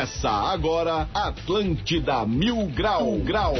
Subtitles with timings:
[0.00, 3.54] Começa agora Atlântida Mil Grau Grau.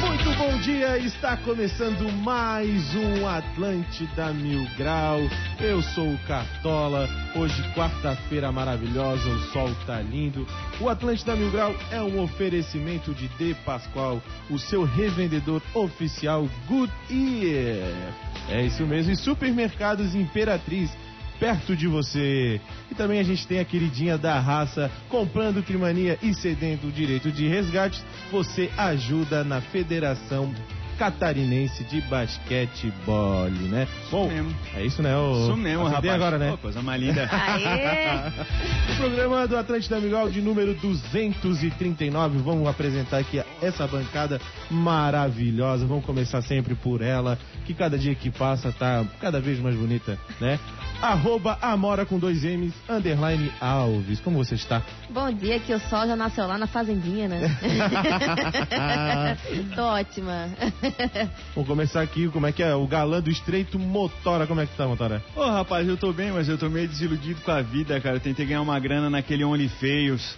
[0.00, 5.18] Muito bom dia, está começando mais um Atlântida Mil Grau.
[5.60, 7.06] Eu sou o Cartola.
[7.36, 10.46] Hoje, quarta-feira maravilhosa, o sol tá lindo.
[10.80, 18.14] O Atlântida Mil Grau é um oferecimento de De Pascoal, o seu revendedor oficial Goodyear.
[18.48, 20.90] É isso mesmo, e Supermercados Imperatriz
[21.40, 22.60] perto de você.
[22.90, 27.32] E também a gente tem a queridinha da raça, comprando Trimania e cedendo o direito
[27.32, 30.52] de resgates, você ajuda na Federação
[31.00, 33.88] Catarinense de Basquetebol, né?
[34.10, 34.54] Bom, mesmo.
[34.74, 35.16] é isso, né?
[35.16, 35.44] O...
[35.44, 36.14] Isso mesmo, Acertei rapaz.
[36.14, 36.50] agora, né?
[36.50, 37.26] Pô, coisa mais linda.
[37.32, 38.30] Aê!
[38.92, 42.38] O programa do Atlântida Miguel de número 239.
[42.40, 44.38] Vamos apresentar aqui essa bancada
[44.70, 45.86] maravilhosa.
[45.86, 50.18] Vamos começar sempre por ela, que cada dia que passa tá cada vez mais bonita,
[50.38, 50.58] né?
[51.00, 54.20] Arroba Amora com dois M's, underline Alves.
[54.20, 54.82] Como você está?
[55.08, 57.40] Bom dia, que o sol já nasceu lá na fazendinha, né?
[59.74, 60.50] Tô ótima.
[61.54, 62.74] Vamos começar aqui, como é que é?
[62.74, 65.22] O galã do estreito Motora, como é que tá, Motora?
[65.36, 68.16] Ô, rapaz, eu tô bem, mas eu tô meio desiludido com a vida, cara.
[68.16, 70.36] Eu tentei ganhar uma grana naquele OnlyFeios.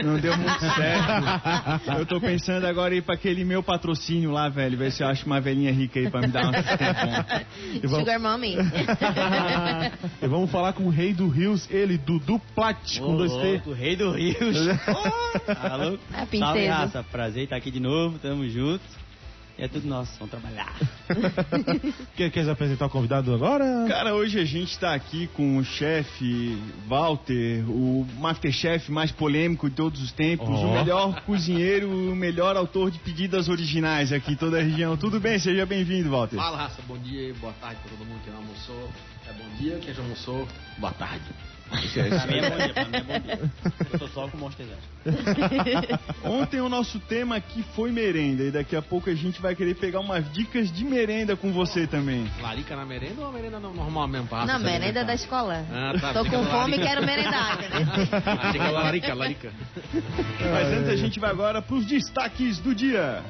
[0.00, 1.98] Não deu muito certo.
[1.98, 4.78] Eu tô pensando agora em ir pra aquele meu patrocínio lá, velho.
[4.78, 7.42] Ver se eu acho uma velhinha rica aí pra me dar um tempão.
[7.82, 8.56] E vamos- Sugar Mommy.
[10.22, 13.62] E vamos falar com o rei do Rios, ele, Dudu Plat, com dois T.
[13.68, 14.56] O rei do Rios.
[15.68, 15.98] Alô?
[16.12, 16.74] A Salve, princesa.
[16.74, 17.02] raça.
[17.10, 18.20] Prazer estar aqui de novo.
[18.20, 19.01] Tamo junto.
[19.58, 20.12] É tudo nosso.
[20.18, 20.74] Vamos trabalhar.
[22.16, 23.84] Quer, quer apresentar o convidado agora?
[23.86, 26.58] Cara, hoje a gente tá aqui com o chefe
[26.88, 30.66] Walter, o Masterchef mais polêmico de todos os tempos, Ó.
[30.66, 34.96] o melhor cozinheiro, o melhor autor de pedidas originais aqui em toda a região.
[34.96, 35.38] Tudo bem?
[35.38, 36.36] Seja bem-vindo, Walter.
[36.36, 38.90] Fala, raça, bom dia e boa tarde pra todo mundo que não almoçou.
[39.28, 40.48] É bom dia, quem já almoçou,
[40.78, 41.24] boa tarde.
[41.72, 43.50] Pra mim é bom dia, pra mim é bom dia.
[43.92, 44.66] Eu tô só com Monster.
[46.24, 49.74] Ontem o nosso tema aqui foi merenda e daqui a pouco a gente vai querer
[49.74, 52.30] pegar umas dicas de merenda com você também.
[52.40, 54.26] Larica na merenda ou a merenda no- normal mesmo?
[54.28, 55.64] pra Não, merenda da escola.
[55.72, 57.58] Ah, tá, Tô com fome e quero merendar,
[58.54, 59.52] era larica, larica.
[60.40, 63.22] Mas antes a gente vai agora pros destaques do dia.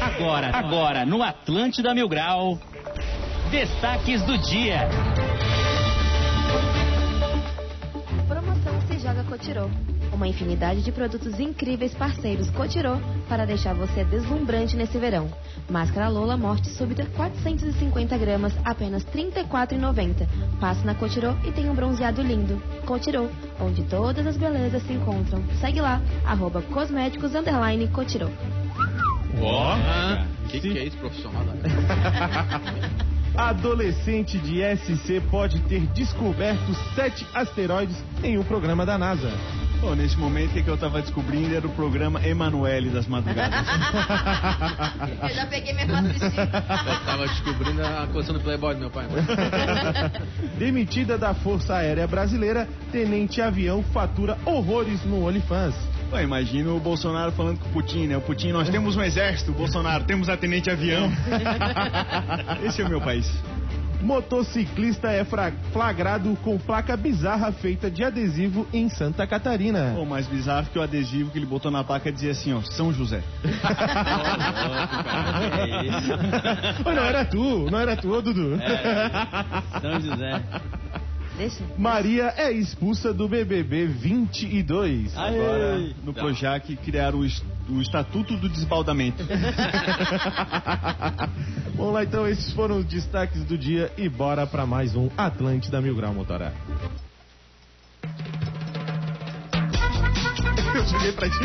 [0.00, 2.58] Agora, agora, no Atlântida Mil Grau,
[3.50, 4.88] destaques do dia.
[9.30, 9.70] Cotirô.
[10.12, 12.96] Uma infinidade de produtos incríveis parceiros Cotirô
[13.28, 15.30] para deixar você deslumbrante nesse verão.
[15.70, 20.26] Máscara Lola Morte Súbita 450 gramas, apenas R$ 34,90.
[20.58, 22.60] Passe na Cotirô e tenha um bronzeado lindo.
[22.84, 23.28] Cotirô,
[23.60, 25.44] onde todas as belezas se encontram.
[25.60, 28.30] Segue lá, arroba cosméticos underline Cotirô.
[29.40, 29.74] Ó.
[29.74, 31.44] Ah, que que é isso, profissional?
[33.36, 39.30] Adolescente de SC pode ter descoberto sete asteroides em um programa da NASA.
[39.80, 43.66] Bom, nesse momento o que eu tava descobrindo era o programa Emanuele das Madrugadas.
[45.22, 46.20] Eu já peguei minha matriz.
[46.20, 49.06] Eu tava descobrindo a coleção do Playboy do meu pai.
[50.58, 55.74] Demitida da Força Aérea Brasileira, Tenente Avião fatura horrores no OnlyFans.
[56.10, 58.16] Pô, imagina o Bolsonaro falando com o Putin, né?
[58.16, 61.08] O Putin, nós temos um exército, o Bolsonaro, temos a tenente avião.
[62.66, 63.32] Esse é o meu país.
[64.00, 65.24] Motociclista é
[65.72, 69.92] flagrado com placa bizarra feita de adesivo em Santa Catarina.
[69.94, 72.92] Pô, mais bizarro que o adesivo que ele botou na placa dizia assim, ó, São
[72.92, 73.22] José.
[75.58, 76.12] É isso.
[76.84, 78.58] Ô, não era tu, não era tu, ô, Dudu.
[79.80, 80.42] São José.
[81.40, 81.64] Deixa.
[81.78, 85.16] Maria é expulsa do BBB 22.
[85.16, 85.94] Agora, Aê.
[86.04, 89.24] no Projac, criaram o, es- o Estatuto do Desbaldamento.
[91.74, 95.80] Vamos lá então, esses foram os destaques do dia e bora pra mais um Atlântida
[95.80, 96.52] Mil Grau Motorá.
[100.90, 101.38] Cheguei pra ti.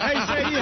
[0.00, 0.54] É isso aí.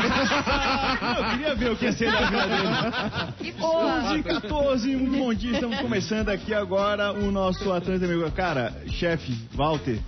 [1.19, 3.33] Eu queria ver o que ia ser da vida dele.
[3.39, 3.95] Que boa!
[4.11, 5.53] 11 e 14, um bom dia.
[5.53, 8.31] Estamos começando aqui agora o nosso Atlanta Amigo.
[8.33, 9.99] Cara, chefe, Walter.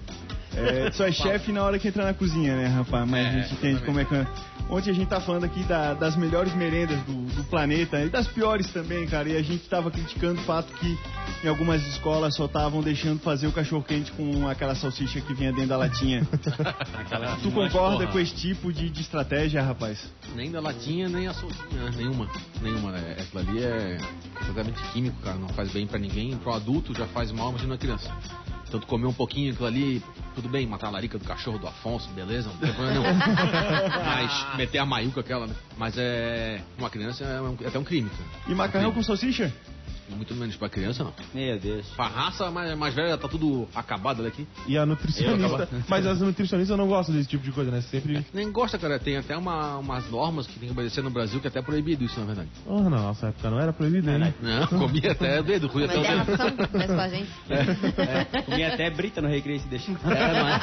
[0.57, 3.09] É, só é chefe na hora que entra na cozinha, né, rapaz?
[3.09, 4.27] Mas É, a gente entende como é que.
[4.71, 8.29] Ontem a gente tá falando aqui da- das melhores merendas do, do planeta e das
[8.29, 9.29] piores também, cara.
[9.29, 10.97] E a gente tava criticando o fato que
[11.45, 15.51] em algumas escolas só estavam deixando fazer o cachorro quente com aquela salsicha que vinha
[15.53, 16.27] dentro da latinha.
[17.43, 20.11] Tu Mas, concorda com esse tipo de, de estratégia, rapaz?
[20.35, 21.91] Nem da latinha, nem a soltinha, né?
[21.97, 22.29] nenhuma.
[22.63, 23.17] Nenhuma, né?
[23.19, 23.99] Aquilo ali é
[24.39, 25.37] completamente químico, cara.
[25.37, 26.37] Não faz bem pra ninguém.
[26.37, 28.11] Pro adulto já faz mal, imagina uma criança.
[28.71, 30.01] Então tu comer um pouquinho aquilo ali,
[30.33, 33.19] tudo bem, matar a larica do cachorro do Afonso, beleza, não tem problema nenhum.
[34.07, 35.55] Mas meter a maiuca aquela, né?
[35.77, 36.63] Mas é.
[36.79, 38.23] Uma criança é, um- é até um crime, cara.
[38.47, 39.53] E macarrão com salsicha?
[40.17, 41.13] Muito menos pra criança, não.
[41.35, 41.87] Meu Deus.
[41.97, 44.47] Pra raça mais, mais velha, tá tudo acabado aqui.
[44.67, 45.69] E a nutricionista.
[45.89, 47.81] Mas as nutricionistas não gostam desse tipo de coisa, né?
[47.83, 48.25] Sempre.
[48.33, 48.99] Nem gosta, cara.
[48.99, 52.05] Tem até uma, umas normas que tem que obedecer no Brasil que é até proibido
[52.05, 52.49] isso, na verdade.
[52.67, 54.35] Oh, na nossa época não era proibido, hein?
[54.41, 56.37] Não, comia até o dedo, comia até é o dedo.
[56.37, 57.31] ração, mas com a gente.
[58.01, 59.93] É, comia até brita no recreio se deixar.
[59.93, 60.61] É, não, é?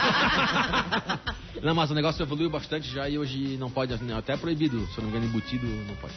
[1.63, 4.97] Não, mas o negócio evoluiu bastante já e hoje não pode, até é proibido, se
[4.97, 6.13] eu não me engano, embutido, não pode.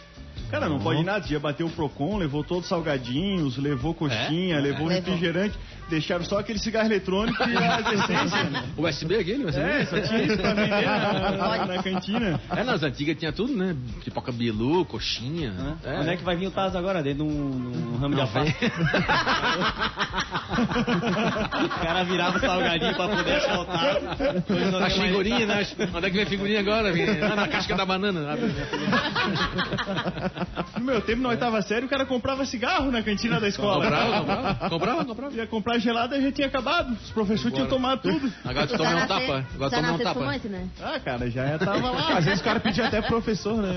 [0.50, 1.24] Cara, não pode nada.
[1.28, 4.88] Já bateu o Procon, levou todos os salgadinhos, levou coxinha, levou Levou.
[4.88, 5.56] refrigerante,
[5.88, 8.64] deixaram só aquele cigarro eletrônico e as essências.
[8.76, 9.60] USB aquele, USB?
[9.62, 12.40] É, só tinha isso pra vender na, na- na cantina.
[12.50, 13.76] É, nas antigas tinha tudo, né?
[14.04, 15.52] Pipoca bilu, coxinha.
[16.00, 17.00] Onde é que vai vir o Taz agora?
[17.00, 18.52] Dentro de um, num ramo de alface.
[21.64, 24.02] o cara virava o salgadinho pra poder achar o Taz.
[25.30, 25.66] Tem figurinha, né?
[25.94, 26.92] Onde é que vem a figurinha agora?
[27.36, 28.36] Na casca da banana.
[30.78, 33.84] No meu tempo, na oitava série, o cara comprava cigarro na cantina da escola.
[33.84, 35.34] Comprava, comprava, comprava, comprava.
[35.34, 36.92] Ia comprar gelada e já tinha acabado.
[36.92, 38.32] Os professores tinham tomado tudo.
[38.44, 39.44] Agora tu toma um tapa.
[39.54, 40.20] Agora toma um tapa.
[40.48, 40.68] né?
[40.82, 42.18] Ah, cara, já tava lá.
[42.18, 43.70] Às vezes o cara pedia até pro professor, né?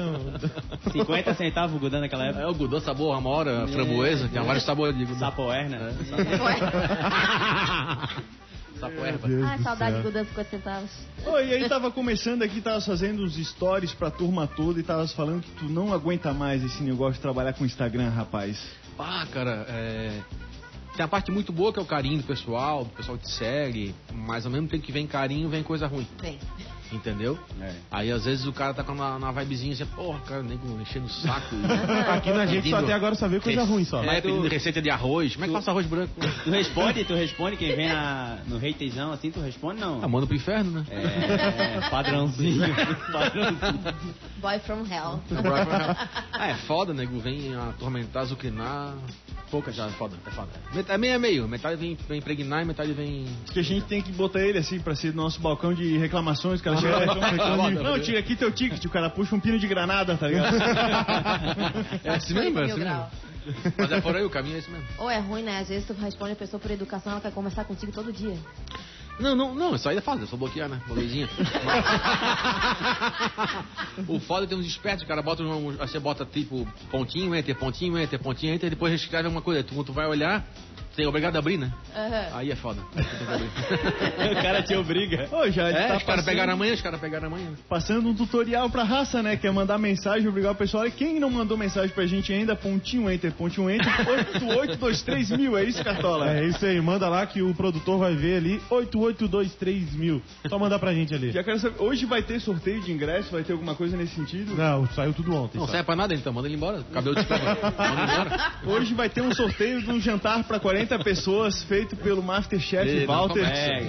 [0.91, 2.49] 50 centavos o Gudã naquela É época.
[2.49, 5.19] o Gudô sabor, amora, framboesa, tinha vários sabores de Gudô.
[5.19, 5.93] Sapoer, né?
[8.83, 9.27] Sapo erva.
[9.29, 10.89] Do saudade de Gudan 50 centavos.
[11.25, 15.07] Oi, e aí tava começando aqui, tava fazendo os stories pra turma toda e tava
[15.07, 18.61] falando que tu não aguenta mais esse negócio de trabalhar com Instagram, rapaz.
[18.99, 20.19] Ah, cara, é...
[20.97, 23.31] Tem a parte muito boa que é o carinho do pessoal, do pessoal que te
[23.31, 26.37] segue, mas ao mesmo tempo que vem carinho, vem coisa ruim, Bem,
[26.95, 27.37] entendeu?
[27.61, 27.73] É.
[27.91, 31.05] Aí às vezes o cara tá com uma, uma vibezinha assim, porra, cara, nem enchendo
[31.05, 31.55] o saco.
[32.11, 34.03] Aqui na gente só até agora só vê coisa ruim só.
[34.03, 35.33] É, pedindo receita de arroz.
[35.33, 36.13] Como é que faça arroz branco?
[36.43, 40.03] Tu responde, tu responde, quem vem na, no hatezão assim, tu responde não?
[40.03, 40.85] Ah, manda pro inferno, né?
[40.89, 42.63] É, padrãozinho.
[43.11, 43.95] padrãozinho.
[44.41, 45.21] boy from hell.
[46.33, 47.19] ah, é foda, nego.
[47.19, 48.95] Vem atormentar, azucrinar.
[49.49, 50.49] Pouca já, é foda, é foda.
[50.87, 51.47] É meio a meio.
[51.47, 53.25] Metade vem, vem impregnar e metade vem.
[53.51, 56.59] Que a gente tem que botar ele assim pra ser nosso balcão de reclamações.
[56.59, 56.77] Cara
[57.83, 58.83] Não, tira aqui teu ticket.
[58.85, 60.57] O cara puxa um pino de granada, tá ligado?
[62.03, 63.05] É assim mesmo, é assim mesmo.
[63.77, 64.85] Mas é por aí, o caminho é esse mesmo.
[64.97, 65.59] Ou é ruim, né?
[65.59, 68.37] Às vezes tu responde a pessoa por educação, ela quer conversar contigo todo dia.
[69.19, 70.81] Não, não, não, isso aí é fácil, é só bloquear, né?
[70.87, 71.29] Bloqueizinha.
[74.07, 77.35] o foda é ter uns espertos, o cara bota um, aí você bota tipo pontinho,
[77.35, 79.63] enter, pontinho, enter, pontinho, enter, depois escreve alguma coisa.
[79.63, 80.43] Tu, tu vai olhar,
[81.01, 81.71] é obrigado a abrir, né?
[82.33, 82.79] Aí é foda.
[82.95, 85.27] Tem o cara te obriga.
[85.31, 87.49] Ô, já É, tá os caras pegaram amanhã, os caras pegaram amanhã.
[87.67, 89.35] passando um tutorial pra raça, né?
[89.35, 90.85] Que é mandar mensagem, obrigar o pessoal.
[90.85, 95.63] E quem não mandou mensagem pra gente ainda, pontinho enter, pontinho enter, 8823 mil, é
[95.63, 96.29] isso, Cartola?
[96.31, 100.21] É isso aí, manda lá que o produtor vai ver ali 8823 mil.
[100.47, 101.31] Só mandar pra gente ali.
[101.31, 103.31] Já quero saber, hoje vai ter sorteio de ingresso?
[103.31, 104.55] Vai ter alguma coisa nesse sentido?
[104.55, 105.57] Não, saiu tudo ontem.
[105.57, 106.83] Não serve pra nada então, manda ele embora.
[106.93, 107.23] Cabelo de.
[107.29, 108.51] Manda embora.
[108.65, 113.07] Hoje vai ter um sorteio de um jantar pra 40 pessoas feito pelo Masterchef não
[113.07, 113.43] Walter.
[113.45, 113.83] É,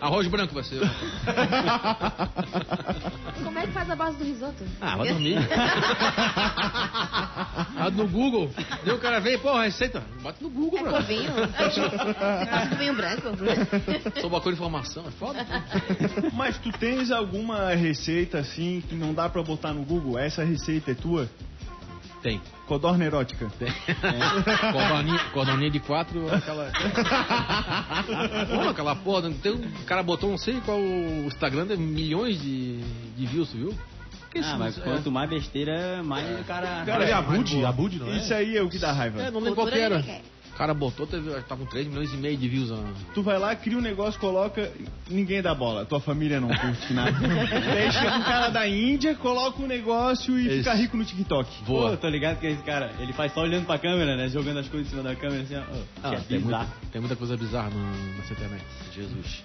[0.00, 0.80] Arroz branco vai ser.
[3.42, 4.64] Como é que faz a base do risoto?
[4.80, 5.38] Ah, vai dormir.
[7.76, 8.50] Ah, no Google.
[8.84, 10.02] E o cara vem, pô, receita.
[10.22, 10.92] Bota no Google, É bro.
[10.92, 11.30] com vinho?
[12.50, 13.22] Faz com vinho branco?
[14.20, 15.46] Sou bacana de informação, é foda.
[16.32, 20.18] Mas tu tens alguma receita assim que não dá pra botar no Google?
[20.18, 21.28] Essa receita é tua?
[22.22, 22.40] Tem.
[22.66, 23.50] Codorna erótica.
[23.58, 23.68] Tem.
[24.72, 26.72] Cordoninha, cordoninha de quatro, aquela.
[28.54, 32.78] Pô, aquela porra, tem um o cara botou não sei qual o Instagram, milhões de,
[33.16, 33.74] de views, viu?
[34.42, 36.84] Ah, mas é, quanto mais besteira, mais o cara.
[36.84, 38.16] Cara, é Abud, Abud, não é?
[38.16, 39.22] Isso aí é o que dá raiva.
[39.22, 40.04] é, não lembro qual que era.
[40.54, 42.70] O cara botou, teve, tá com 3 milhões e meio de views.
[42.70, 42.78] ó.
[43.12, 44.70] Tu vai lá, cria um negócio, coloca,
[45.10, 45.84] ninguém dá bola.
[45.84, 47.10] Tua família não curte nada.
[47.10, 50.56] Daí chega um cara da Índia, coloca um negócio e Isso.
[50.58, 51.50] fica rico no TikTok.
[51.66, 51.96] Pô, Boa.
[51.96, 54.28] tô ligado que esse cara, ele faz só olhando pra câmera, né?
[54.28, 55.62] Jogando as coisas em cima da câmera assim, ó.
[56.04, 56.66] Ah, é tem, bizarro.
[56.68, 58.64] muita, tem muita coisa bizarra no, nessa internet.
[58.94, 59.42] Jesus.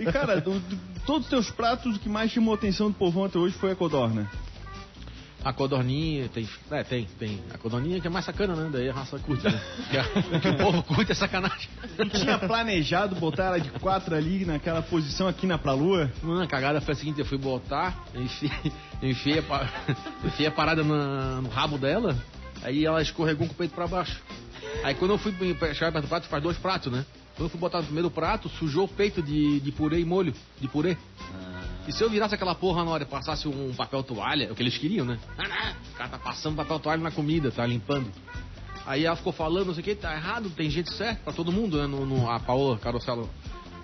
[0.00, 2.94] E cara, do- do- todos os teus pratos, o que mais chamou a atenção do
[2.94, 4.28] povão até hoje foi a codorna.
[5.42, 6.46] A codorninha, tem.
[6.70, 7.40] É, tem, tem.
[7.52, 8.68] A codorninha que é mais sacana, né?
[8.70, 9.58] Daí a raça curte, né?
[10.42, 11.68] Que o povo curte é sacanagem.
[11.96, 16.10] Tu tinha planejado botar ela de quatro ali naquela posição aqui na pra lua?
[16.22, 18.52] Mano, a cagada foi a seguinte, eu fui botar, enfiei,
[19.02, 19.68] enfiei, a,
[20.26, 22.14] enfiei a parada na- no rabo dela,
[22.62, 24.20] aí ela escorregou com o peito pra baixo.
[24.84, 25.32] Aí quando eu fui
[25.74, 27.04] chegar perto do prato, faz dois pratos, né?
[27.34, 30.34] Quando eu fui botar no primeiro prato, sujou o peito de, de purê e molho,
[30.60, 30.98] de purê.
[31.86, 34.54] E se eu virasse aquela porra na hora e passasse um papel toalha, é o
[34.54, 35.18] que eles queriam, né?
[35.38, 38.10] Ah, o cara tá passando papel toalha na comida, tá limpando.
[38.86, 41.50] Aí ela ficou falando, não sei o que, tá errado, tem jeito certo pra todo
[41.52, 41.86] mundo, né?
[41.86, 43.28] No, no- a Paola Carosella.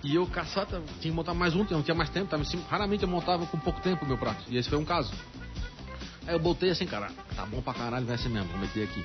[0.05, 2.63] E eu, caçata, tinha que montar mais um, não tinha mais tempo, tava cima.
[2.69, 4.45] Raramente eu montava com pouco tempo meu prato.
[4.49, 5.13] E esse foi um caso.
[6.27, 9.05] Aí eu botei assim, cara, tá bom pra caralho, vai ser mesmo, vou meter aqui.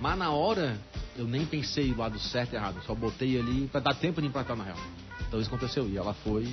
[0.00, 0.78] Mas na hora,
[1.16, 2.80] eu nem pensei o lado certo e errado.
[2.86, 4.78] Só botei ali pra dar tempo de empatar na real.
[5.26, 5.88] Então isso aconteceu.
[5.88, 6.46] E ela foi.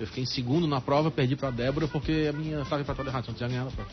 [0.00, 3.24] Eu fiquei em segundo na prova, perdi pra Débora porque a minha estava empatada errado,
[3.26, 3.90] senão tinha ganhado a prova.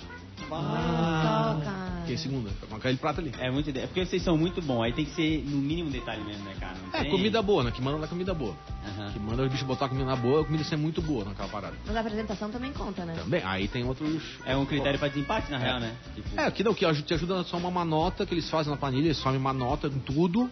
[0.50, 1.98] Cara.
[2.02, 3.34] Fiquei em segunda, com aquele prato ali.
[3.38, 3.70] É muito.
[3.70, 4.84] É porque vocês são muito bons.
[4.84, 6.76] Aí tem que ser no mínimo detalhe mesmo, né, cara?
[6.82, 7.72] Não É, tem- comida boa, né?
[7.72, 8.56] Que manda é comida boa.
[8.86, 9.12] Aham.
[9.12, 11.50] Que manda o bicho botar a comida na boa, a comida ser muito boa naquela
[11.50, 11.76] parada.
[11.86, 13.14] Mas a apresentação também conta, né?
[13.18, 14.24] Também, aí tem outros.
[14.46, 15.94] É um critério pra desempate, na real, né?
[16.16, 19.08] Tipo, É, aqui não, que te ajuda só uma nota que eles fazem na planilha,
[19.08, 20.50] eles somem uma nota em tudo,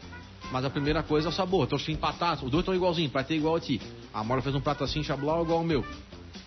[0.51, 1.65] mas a primeira coisa é o sabor.
[1.65, 3.81] Então se empatar, os dois estão igualzinhos, prato é igual a ti.
[4.13, 5.83] A Mora fez um prato assim, chablau igual ao meu.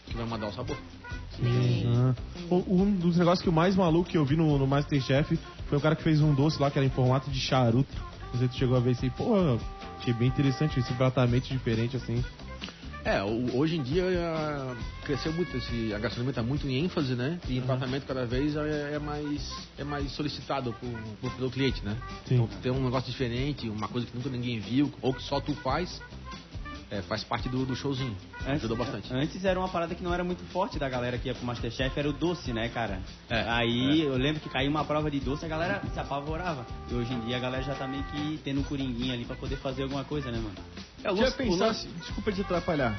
[0.07, 0.77] Que vai mandar o sabor.
[2.51, 5.39] O- Um dos negócios que o mais maluco que eu vi no, no Masterchef
[5.69, 7.89] foi o cara que fez um doce lá que era em formato de charuto.
[8.33, 9.11] Tu chegou a ver aí.
[9.11, 9.35] Pô,
[9.99, 12.25] achei bem interessante esse tratamento diferente assim.
[13.05, 14.75] É, hoje em dia ah,
[15.05, 17.41] cresceu muito, esse, a gastronomia está muito em ênfase, né?
[17.49, 20.91] E o tratamento cada vez é, é mais, é mais solicitado por,
[21.21, 21.97] por- pelo cliente, né?
[22.27, 22.35] Sim.
[22.35, 25.55] Então ter um negócio diferente, uma coisa que nunca ninguém viu, ou que só tu
[25.55, 26.03] faz,
[26.91, 28.15] é, faz parte do, do showzinho.
[28.45, 29.11] Ajudou bastante.
[29.15, 31.99] Antes era uma parada que não era muito forte da galera que ia pro Masterchef,
[31.99, 33.01] era o doce, né, cara?
[33.31, 36.67] É, Aí eu lembro que caiu uma prova de doce, a galera se apavorava.
[36.91, 39.37] E hoje em dia a galera já tá meio que tendo um coringuinho ali pra
[39.37, 40.55] poder fazer alguma coisa, né, mano?
[41.05, 42.97] É, Já pensasse, desculpa te atrapalhar.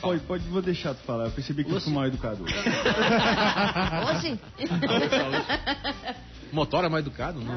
[0.00, 1.26] Pode, pode, vou deixar tu falar.
[1.26, 2.42] Eu percebi que eu Lance- fui mal educado.
[2.42, 4.40] Hoje?
[6.52, 7.40] Motor é mais educado?
[7.40, 7.56] Não.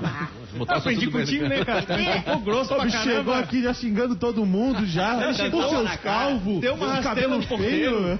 [0.57, 1.85] Motor Aprendi contigo, né, cara?
[2.01, 2.19] É.
[2.19, 3.39] Ficou grosso O pra bicho chegou caramba.
[3.39, 5.33] aqui já xingando todo mundo já.
[5.33, 8.19] Deu Por uma seus calvos, Deu uma cabelo feio.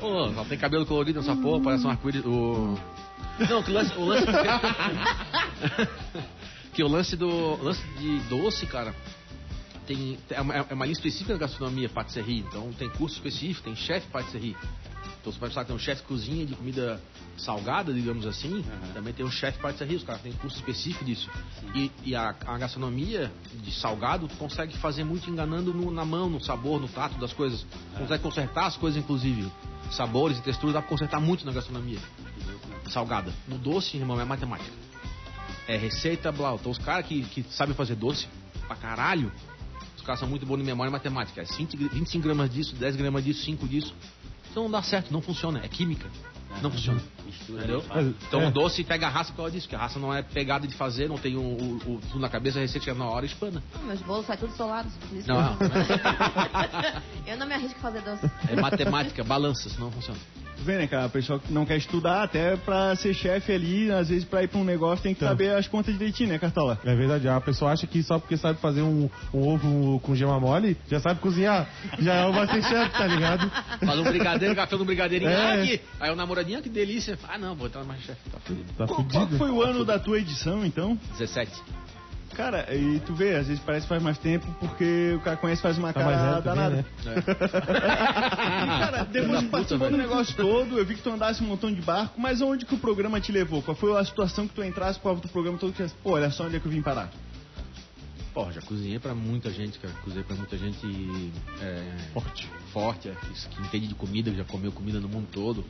[0.00, 2.24] Pô, só tem cabelo colorido nessa porra, parece um arco-íris.
[2.24, 2.78] O...
[3.38, 3.92] Não, que o lance.
[3.98, 4.26] O lance...
[6.74, 7.28] que o lance do.
[7.28, 8.94] o lance de doce, cara.
[9.86, 12.38] Tem, é, uma, é uma linha específica da gastronomia, patisserie.
[12.40, 14.56] Então tem curso específico, tem chefe patisserie.
[15.20, 17.00] Então você vai precisar ter um chefe cozinha de comida
[17.36, 18.64] salgada, digamos assim.
[18.92, 21.30] Também tem um chefe patisserie, os caras têm curso específico disso.
[21.74, 26.40] E, e a, a gastronomia de salgado consegue fazer muito enganando no- na mão, no
[26.40, 27.66] sabor, no tato das coisas.
[27.96, 29.50] Consegue consertar as coisas, inclusive.
[29.90, 31.98] Sabores e texturas dá pra consertar muito na gastronomia.
[32.90, 33.32] Salgada.
[33.48, 34.70] No doce, irmão, é matemática.
[35.66, 36.54] É receita, blá.
[36.54, 38.26] Então os caras que, que sabem fazer doce
[38.66, 39.32] pra caralho,
[40.04, 41.40] caras são muito bons em memória e matemática.
[41.40, 43.94] É 20 gra- 25 gramas disso, 10 gramas disso, 5 disso.
[44.50, 45.60] Então não dá certo, não funciona.
[45.64, 46.08] É química.
[46.62, 47.00] Não funciona.
[47.26, 47.82] Mistura Entendeu?
[48.28, 48.46] Então É.
[48.46, 50.74] o doce pega a raça por causa disso, que a raça não é pegada de
[50.76, 53.28] fazer, não tem o, o, o- tudo na cabeça, a receita chega na hora e
[53.28, 53.60] espana.
[53.82, 54.92] Meus bolos saem tudo solados.
[55.12, 55.74] isso Não, que eu- não.
[57.26, 58.30] Eu não me arrisco a fazer doce.
[58.48, 60.20] É matemática, balança, senão não funciona.
[60.64, 61.04] Tu vê, né, cara?
[61.04, 64.48] A pessoa que não quer estudar, até pra ser chefe ali, às vezes pra ir
[64.48, 65.28] pra um negócio tem que Então.
[65.28, 66.78] saber as contas direitinho, né, Cartola?
[66.82, 70.40] É verdade, a pessoa acha que só porque sabe fazer um, um ovo com gema
[70.40, 71.68] mole, já sabe cozinhar.
[71.98, 73.50] Já é o Masterchef, tá ligado?
[73.84, 75.60] Faz um brigadeiro, café um brigadeirinho É.
[75.60, 75.80] aqui.
[76.00, 77.18] Aí o namoradinho, ah, que delícia.
[77.28, 78.20] Ah, não, vou entrar no mais chefe.
[78.30, 78.72] Tá fudido.
[78.78, 80.98] Tá Qual, qual foi o ano da tua edição, então?
[81.18, 81.52] 17.
[82.34, 85.62] Cara, e tu vê, às vezes parece que faz mais tempo porque o cara conhece
[85.62, 86.84] faz uma Tá cara danada.
[87.02, 87.22] também, né?
[87.24, 91.72] E, cara, depois de participar do negócio todo, eu vi que tu andasse um montão
[91.72, 93.62] de barco, mas onde que o programa te levou?
[93.62, 96.44] Qual foi a situação que tu entrasse pro do programa todo que pô, olha só
[96.46, 97.08] onde é que eu vim parar?
[98.34, 99.94] Pô, já cozinhei pra muita gente, cara.
[100.02, 100.84] Cozinhei pra muita gente
[101.62, 102.50] é, Forte.
[102.72, 105.64] forte, é, que, que entende de comida, que já comeu comida no mundo todo.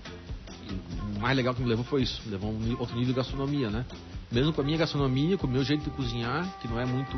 [1.17, 2.21] O mais legal que me levou foi isso.
[2.25, 3.85] Me levou um outro nível de gastronomia, né?
[4.31, 7.17] Mesmo com a minha gastronomia, com o meu jeito de cozinhar, que não é muito,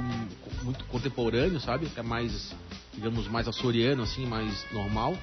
[0.62, 1.88] muito contemporâneo, sabe?
[1.96, 2.54] É mais,
[2.92, 5.16] digamos, mais açoriano, assim, mais normal.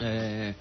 [0.00, 0.54] É,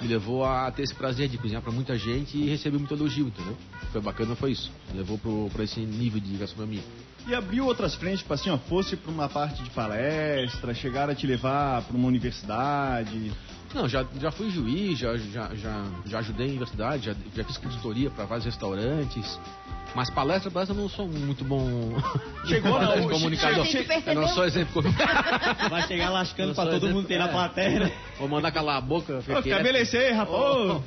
[0.00, 3.28] me levou a ter esse prazer de cozinhar pra muita gente e receber muito elogio,
[3.28, 3.56] entendeu?
[3.90, 4.70] Foi bacana, foi isso.
[4.90, 6.82] Me levou pro, pra esse nível de gastronomia.
[7.26, 11.14] E abriu outras frentes, tipo assim, ó, fosse pra uma parte de palestra, chegar a
[11.14, 13.32] te levar pra uma universidade.
[13.74, 17.58] Não, já, já fui juiz, já, já, já, já ajudei em universidade, já, já fiz
[17.58, 19.38] consultoria para vários restaurantes.
[19.94, 21.94] Mas palestra, palestra eu não sou muito bom.
[22.46, 23.64] Chegou, não, de comunicador.
[23.64, 24.02] percebeu.
[24.06, 25.68] Eu não sou exemplo comunicador.
[25.70, 27.28] Vai chegar lascando pra todo exemplo- mundo ter na é.
[27.28, 27.92] plateia, né?
[28.18, 29.20] Vou mandar calar a boca.
[29.22, 29.56] fica Ô, quieto.
[29.56, 30.38] Cabelecer, rapaz.
[30.38, 30.82] Ô,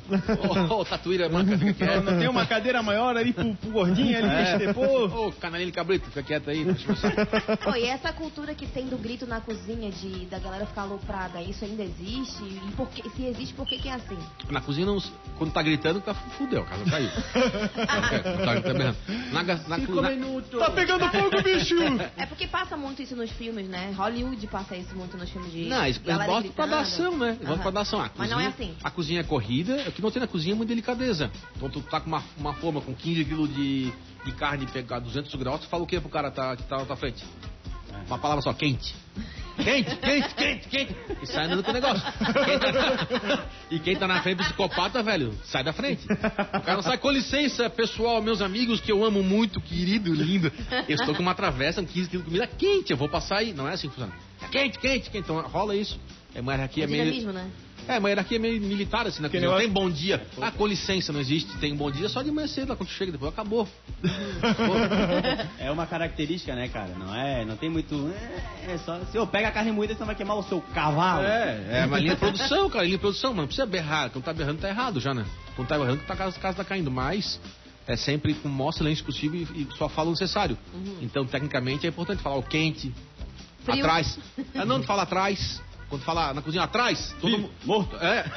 [0.74, 2.04] Ô, ô, tatuíra, manca, fica não, quieto.
[2.04, 4.42] não tem uma cadeira maior ali pro, pro gordinho ali, É.
[4.44, 5.12] deixa depois.
[5.12, 6.64] Ô, canalinho cabrito, fica quieto aí.
[6.64, 7.56] deixa eu pensar.
[7.58, 11.40] Pô, e essa cultura que tem do grito na cozinha, de da galera ficar aloprada,
[11.42, 12.42] isso ainda existe?
[12.44, 14.18] E por que, se existe, por que, que é assim?
[14.50, 14.98] Na cozinha, não,
[15.36, 17.10] quando tá gritando, tá fudeu, a casa caiu.
[18.44, 18.96] tá, tá berrando.
[19.32, 20.58] Na, na, Cinco na, minutos.
[20.58, 21.76] Tá pegando fogo, bicho!
[22.16, 23.92] É porque passa muito isso nos filmes, né?
[23.96, 25.66] Hollywood passa isso muito nos filmes de.
[25.66, 27.28] Não, eles galera botam pra dar ação, né?
[27.30, 28.00] Eles botam pra dar ação.
[28.00, 28.76] A Mas não é cozinha- assim.
[28.84, 31.30] A cozinha é corrida, o que não tem na cozinha é muita delicadeza.
[31.56, 33.92] Então tu tá com uma, uma forma com 15 quilos de,
[34.24, 36.84] de carne pegar 200 graus, tu fala o que pro cara tá, que tá na
[36.84, 37.24] tua frente?
[38.06, 38.94] Uma palavra só, quente.
[39.56, 40.96] Quente, quente, quente, quente.
[41.22, 42.02] E sai andando com o negócio.
[42.44, 46.04] Quem tá- E quem tá na frente, psicopata, velho, sai da frente.
[46.10, 50.50] O cara não sai, com licença, pessoal, meus amigos, que eu amo muito, querido, lindo.
[50.88, 53.52] Eu estou com uma travessa, 15 quilos de comida quente, eu vou passar aí.
[53.52, 54.12] Não é assim que funciona.
[54.42, 55.24] É quente, quente, quente.
[55.24, 55.98] Então rola isso.
[56.34, 57.04] É uma hierarquia É meio.
[57.04, 57.46] dinamismo, né?
[57.90, 59.40] É, uma hierarquia meio militar, assim, na Que.
[59.40, 60.24] Não tem bom dia.
[60.40, 61.56] Ah, com licença, não existe.
[61.58, 63.68] Tem bom dia só de manhã cedo, lá quando chega, depois acabou.
[65.58, 66.94] É uma característica, né, cara?
[66.96, 68.08] Não é, não tem muito.
[68.68, 69.00] É, é só.
[69.06, 71.24] Se eu pego a carne moída, você não vai queimar o seu cavalo.
[71.24, 74.08] É, é uma linha de produção, cara, linha de produção, mas não precisa berrar.
[74.10, 75.26] Quando tá berrando, tá errado já, né?
[75.56, 76.92] Quando tá berrando, tá, a casa, casa tá caindo.
[76.92, 77.40] Mas
[77.88, 80.56] é sempre com o maior silêncio possível e, só fala o necessário.
[81.02, 82.94] Então, tecnicamente, é importante falar o quente,
[83.64, 83.80] Frio.
[83.80, 84.16] atrás.
[84.54, 85.60] É, não, fala atrás.
[85.90, 87.50] Quando fala na cozinha atrás, todo mundo.
[87.64, 87.96] Morto.
[87.96, 88.22] É.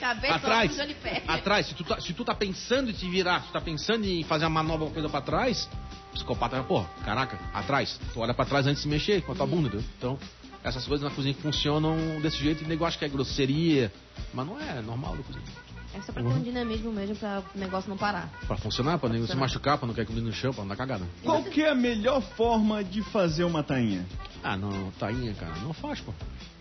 [0.00, 0.72] Cabeça atrás.
[0.72, 1.22] de Johnny Pé.
[1.28, 1.66] Atrás.
[1.68, 4.24] Se tu, tá, se tu tá pensando em te virar, se tu tá pensando em
[4.24, 5.68] fazer uma manobra uma coisa pra trás,
[6.10, 8.00] o psicopata vai, pô, caraca, atrás.
[8.12, 9.86] Tu olha pra trás antes de se mexer com a tua bunda, entendeu?
[9.96, 10.18] Então,
[10.64, 13.92] essas coisas na cozinha que funcionam desse jeito, e o nego acha que é grosseria,
[14.34, 15.44] mas não é, é normal da cozinha.
[15.92, 18.30] É só pra ter um dinamismo mesmo, pra o negócio não parar.
[18.46, 19.40] Pra funcionar, pra nego se funcionar.
[19.46, 21.04] machucar, pra não cair comida no chão, pra não dar cagada.
[21.22, 24.06] Qual que é a melhor forma de fazer uma tainha?
[24.42, 26.14] Ah, não, tainha, cara, não faz, pô.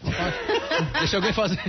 [0.03, 0.35] Não faz.
[0.99, 1.59] Deixa alguém fazer.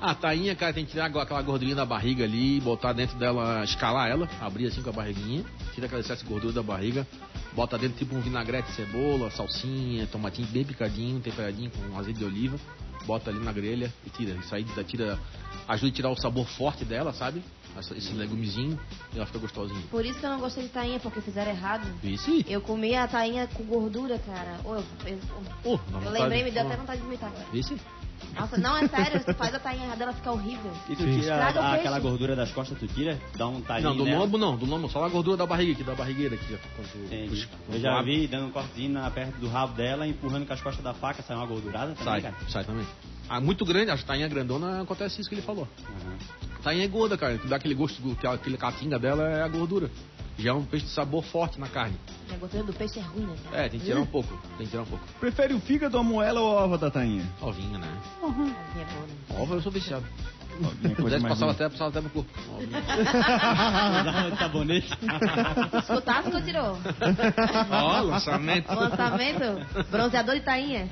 [0.00, 4.10] a tainha, cara, tem que tirar aquela gordurinha da barriga ali, botar dentro dela, escalar
[4.10, 5.44] ela, abrir assim com a barriguinha,
[5.74, 7.06] tira aquela excesso de gordura da barriga,
[7.54, 12.24] bota dentro tipo um vinagrete de cebola, salsinha, tomatinho bem picadinho, temperadinho com azeite de
[12.24, 12.58] oliva,
[13.06, 14.34] bota ali na grelha e tira.
[14.34, 15.18] Isso aí tira,
[15.66, 17.42] ajuda a tirar o sabor forte dela, sabe?
[17.76, 18.78] Essa- Esse legumezinho,
[19.12, 19.80] e ela fica gostosinha.
[19.90, 21.86] Por isso que eu não gostei de tainha, porque fizeram errado.
[22.02, 22.44] Isso aí.
[22.48, 24.58] Eu comi a tainha com gordura, cara.
[24.64, 25.10] Ô, eu, dá
[25.70, 27.32] eu vontade- lembrei, me deu até vontade de vomitar.
[27.52, 27.80] Isso aí.
[28.38, 30.70] Nossa, não, é sério, você faz a tainha errada, ela fica horrível.
[30.90, 31.20] E tu Sim.
[31.20, 34.18] tira a- aquela gordura das costas, tu tira, dá um talinho Não, do nela.
[34.20, 36.46] lombo não, do lombo só a gordura da barriga aqui, da barrigueira aqui.
[36.76, 37.08] Quando
[37.66, 40.60] quando Eu já vi dando um cortezinho na, perto do rabo dela, empurrando com as
[40.60, 42.34] costas da faca, sai uma gordurada também, Sai, cara.
[42.48, 42.86] sai também.
[43.28, 45.66] Ah, muito grande, a tainha grandona, acontece isso que ele falou.
[45.88, 46.16] Aham.
[46.62, 49.90] Tainha é gorda, cara, dá aquele gosto, que aquele catinga dela é a gordura.
[50.38, 51.96] Já é um peixe de sabor forte na carne.
[52.32, 53.36] A gordura do peixe é ruim, né?
[53.44, 53.64] cara?
[53.64, 55.04] É, tem que tirar um pouco, tem que tirar um pouco.
[55.18, 57.24] Prefere o fígado, a moela ou a ova da tainha?
[57.40, 58.00] Ovinha, né?
[58.22, 59.42] Ovinha é boa, né?
[59.42, 60.06] Ova eu sou viciado.
[60.82, 62.10] Se coisa mais passava até, passava até no.
[64.00, 64.88] Usava sabonete.
[65.78, 66.78] Escutasse que tirou.
[67.70, 68.68] Ó, lançamento.
[68.72, 70.88] Lançamento, bronzeador de tainha.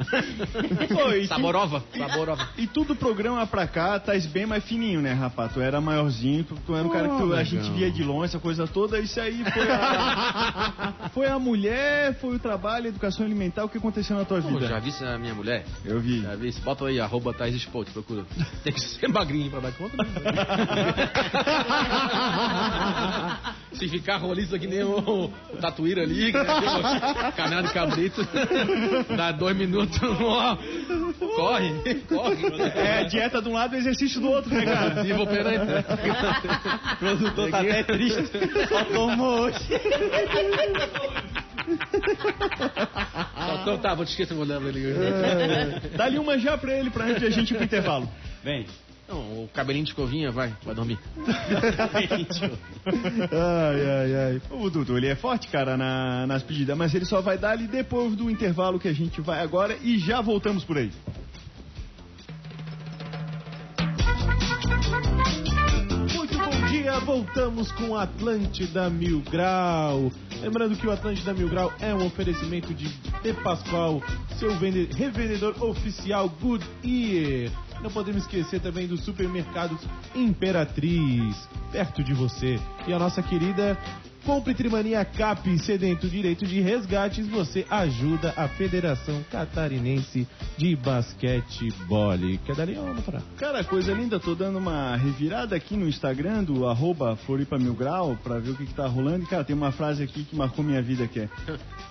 [1.07, 2.49] Oi, Saborova, saborova.
[2.57, 5.53] E tudo programa pra cá, tá bem mais fininho, né, rapaz?
[5.53, 8.27] Tu era maiorzinho, tu, tu era um cara que tu- a gente via de longe,
[8.27, 8.99] essa coisa toda.
[8.99, 13.79] Isso aí foi a, foi a mulher, foi o trabalho, a educação alimentar, o que
[13.79, 14.67] aconteceu na tua Pô, vida?
[14.69, 15.65] já vi a minha mulher?
[15.85, 16.23] Eu vi.
[16.23, 16.51] Já vi?
[16.65, 18.25] Bota aí, arroba Thais Sport, procura.
[18.65, 19.97] Tem que ser magrinho pra dar conta.
[19.97, 20.05] né?
[23.73, 25.29] Se ficar roliço que nem o, o
[25.61, 28.27] tatuíra ali, que nem aquele canal de cabrito,
[29.17, 30.57] dá dois minutos, ó,
[31.37, 32.47] corre, corre.
[32.75, 35.01] É, dieta de um lado e exercício do outro, né, cara?
[35.03, 35.65] Vivo operante.
[35.65, 35.85] né?
[36.93, 38.25] O produtor tá até triste.
[38.69, 39.59] Só tomou hoje.
[43.63, 44.95] Então tá, vou te esquecer, vou dar pra ele.
[45.97, 48.09] Dá-lhe uma já pra ele, pra de a gente ir pro intervalo.
[48.43, 48.67] Vem.
[49.09, 50.99] Não, o cabelinho de escovinha, vai, vai dormir.
[52.87, 54.43] Ai, ai, ai.
[54.51, 57.67] O Dudu, ele é forte, cara, na- nas pedidas, mas ele só vai dar ali
[57.67, 60.91] depois do intervalo que a gente vai agora e já voltamos por aí.
[66.15, 70.11] Muito bom dia, voltamos com Atlântida Mil Grau.
[70.41, 72.89] Lembrando que o Atlântida Mil Grau é um oferecimento de
[73.23, 74.03] De Pascoal,
[74.39, 77.51] seu vende- revendedor oficial Goodyear.
[77.83, 79.79] Não podemos esquecer também dos supermercados
[80.15, 82.59] Imperatriz, perto de você.
[82.87, 83.79] E a nossa querida
[84.29, 92.13] Compre Trimania Cap, sedento direito de resgates, você ajuda a Federação Catarinense de Basquetebol.
[92.45, 93.23] Quer dar ali, ô, motorá?
[93.39, 98.19] Cara, coisa linda, tô dando uma revirada aqui no Instagram do arroba Floripa Mil Grau
[98.23, 99.25] pra ver o que, que tá rolando.
[99.25, 101.29] E, cara, tem uma frase aqui que marcou minha vida que é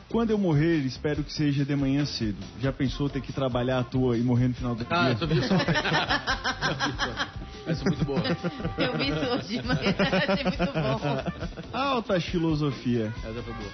[0.07, 2.37] Quando eu morrer, espero que seja de manhã cedo.
[2.61, 5.41] Já pensou ter que trabalhar à toa e morrer no final do Ah, eu dia?
[5.41, 5.55] tô
[7.67, 8.21] Essa é muito boa.
[8.77, 11.77] Eu vi isso hoje, mas achei muito bom.
[11.77, 13.13] Alta filosofia.
[13.17, 13.71] Essa foi boa.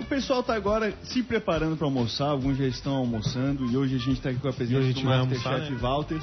[0.00, 3.98] O pessoal tá agora se preparando para almoçar, alguns já estão almoçando e hoje a
[3.98, 5.78] gente tá aqui com a presença do Masterchef né?
[5.78, 6.20] Walter.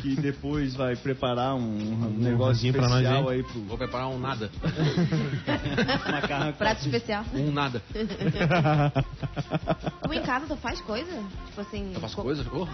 [0.00, 3.36] Que depois vai preparar um, um pra nós especial aí.
[3.38, 3.60] aí pro.
[3.62, 4.50] Vou preparar um nada.
[6.10, 7.24] Macarrão Prato especial.
[7.34, 7.82] Um nada.
[10.02, 11.10] Tu em casa, tu faz coisa?
[11.48, 11.92] Tipo assim...
[11.94, 12.46] Eu faço co- coisas?
[12.52, 12.66] Oh.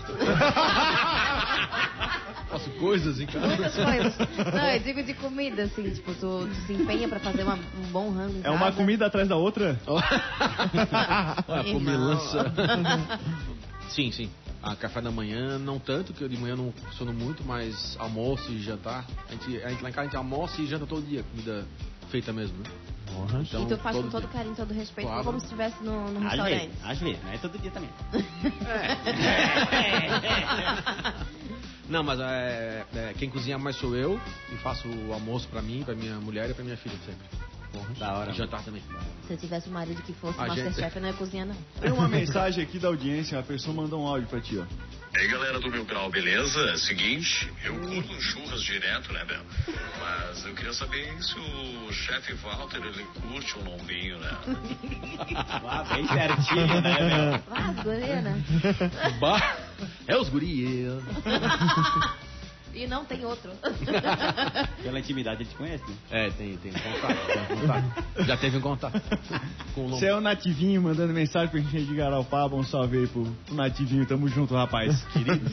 [2.58, 3.46] faço coisas em casa.
[3.46, 4.16] Muitas coisas.
[4.54, 7.86] Não, eu digo de comida, assim, tipo, tu, tu se empenha pra fazer uma- um
[7.90, 9.80] bom rango É uma comida atrás da outra?
[9.86, 10.04] Olha,
[11.72, 12.52] comilança.
[13.88, 14.30] sim, sim.
[14.64, 18.50] A café da manhã, não tanto, que eu de manhã não funciono muito, mas almoço
[18.50, 19.04] e jantar.
[19.28, 21.66] A gente, a gente lá em casa a gente almoça e janta todo dia, comida
[22.10, 22.64] feita mesmo, né?
[23.14, 23.42] Porra.
[23.42, 24.30] Então, e tu faz com todo todo dia.
[24.30, 25.24] carinho, todo respeito, Claro.
[25.24, 26.58] como se estivesse no, no Às restaurante.
[26.68, 27.90] vezes, às vezes, não é todo dia também.
[31.86, 34.18] Não, mas é, é, quem cozinha mais sou eu
[34.50, 37.28] e faço o almoço pra mim, pra minha mulher e pra minha filha sempre.
[37.98, 38.30] Da hora.
[38.30, 38.82] E jantar também.
[39.26, 41.56] Se eu tivesse um marido que fosse A gente- Masterchef, eu não ia cozinhar, não.
[41.80, 44.64] Tem uma mensagem aqui da audiência, uma pessoa mandou um áudio pra ti, ó.
[45.14, 46.76] E aí galera do Mil Grau, beleza?
[46.76, 49.42] Seguinte, eu curto churras direto, né, Bel?
[50.00, 54.30] Mas eu queria saber se o chefe Walter ele curte um lombinho, né?
[55.66, 57.42] Ah, bem certinho, né, meu?
[57.50, 58.44] Ah, né?
[59.20, 59.56] Bah,
[60.06, 60.84] é os guri.
[62.74, 63.52] E não tem outro.
[64.82, 65.96] Pela intimidade ele te conhece, né?
[66.10, 68.26] É, tem, tem contato, tem contato.
[68.26, 69.02] Já teve um contato
[69.74, 72.56] com o Você é o Nativinho mandando mensagem pra gente de Garopaba.
[72.56, 74.04] Um salve aí pro, pro Nativinho.
[74.06, 75.04] Tamo junto, rapaz.
[75.14, 75.50] Querido.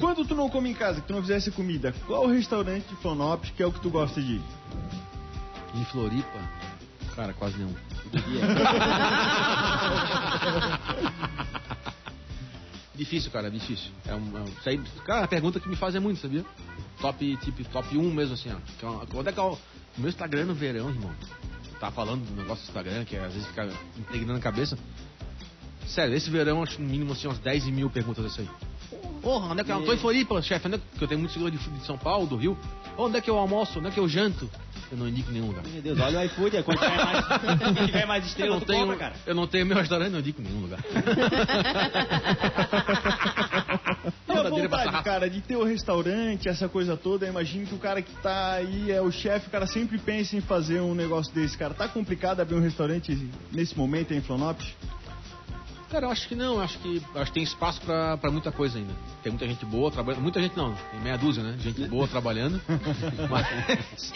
[0.00, 3.52] Quando tu não come em casa, que tu não fizesse comida, qual restaurante de Florianópolis
[3.54, 4.42] que é o que tu gosta de ir?
[5.74, 6.38] Em Floripa,
[7.14, 7.74] cara, quase nenhum.
[12.98, 13.90] Difícil, cara, difícil.
[14.04, 16.44] É uma, isso aí, cara, a pergunta que me fazem muito, sabia?
[17.00, 19.02] Top, tipo, top 1 mesmo, assim, ó.
[19.02, 19.56] É Quando é que é o
[19.96, 21.14] meu Instagram no verão, irmão?
[21.78, 24.76] Tá falando do negócio do Instagram, que às vezes fica impregnando a cabeça.
[25.86, 28.48] Sério, esse verão, acho no mínimo, assim, umas 10 mil perguntas aí.
[29.28, 30.66] Porra, onde é que eu tô em Floripa, chefe?
[30.68, 32.56] Onde é que porque eu tenho muito seguro de, de São Paulo, do Rio?
[32.96, 33.78] Onde é que eu almoço?
[33.78, 34.48] Onde é que eu janto?
[34.90, 35.62] Eu não indico nenhum lugar.
[35.70, 37.26] Meu Deus, olha o iFood, é quando tiver mais,
[37.84, 39.14] tiver mais Eu estrela, não, tu tenho, compra, cara.
[39.26, 40.80] eu não tenho meu restaurante, não indico nenhum lugar.
[44.28, 48.00] E a vontade, cara, de ter o restaurante, essa coisa toda, imagino que o cara
[48.00, 51.58] que tá aí é o chefe, o cara sempre pensa em fazer um negócio desse,
[51.58, 51.74] cara.
[51.74, 54.72] Tá complicado abrir um restaurante nesse momento em Florianópolis?
[55.90, 58.78] Cara, eu acho que não, acho que, acho que tem espaço pra, pra muita coisa
[58.78, 58.92] ainda.
[59.22, 61.56] Tem muita gente boa trabalhando, muita gente não, tem meia dúzia, né?
[61.58, 62.60] Gente boa trabalhando.
[63.30, 64.12] mas,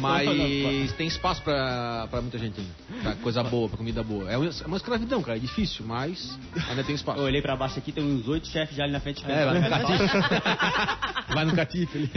[0.00, 3.02] mas tem espaço pra, pra muita gente ainda.
[3.02, 4.28] Pra coisa boa, pra comida boa.
[4.28, 6.36] É uma, é uma escravidão, cara, é difícil, mas
[6.68, 7.20] ainda tem espaço.
[7.20, 9.24] Eu olhei pra baixo aqui, tem uns oito chefes já ali na frente.
[9.24, 10.04] É, vai no catife.
[11.32, 12.08] vai no catife ali.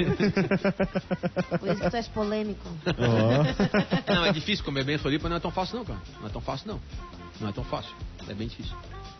[1.59, 2.67] Por isso que tu és polêmico.
[4.07, 5.99] Não, é difícil comer bem em Floripa, não é tão fácil não, cara.
[6.19, 6.79] Não é tão fácil não.
[7.39, 7.93] Não é tão fácil.
[8.27, 8.75] É bem difícil.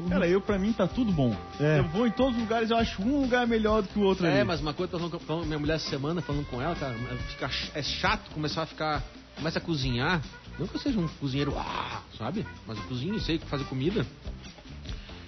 [0.10, 1.36] Cara, eu pra mim tá tudo bom.
[1.60, 1.80] É.
[1.80, 4.28] Eu vou em todos os lugares, eu acho um lugar melhor do que o outro
[4.28, 4.44] É, ali.
[4.44, 6.94] mas uma coisa, eu tô falando com minha mulher essa semana, falando com ela, cara,
[7.30, 9.04] fica, é chato começar a ficar.
[9.36, 10.22] Começa a cozinhar.
[10.58, 12.46] Não que eu seja um cozinheiro, ah, sabe?
[12.66, 14.06] Mas eu cozinho e sei fazer comida.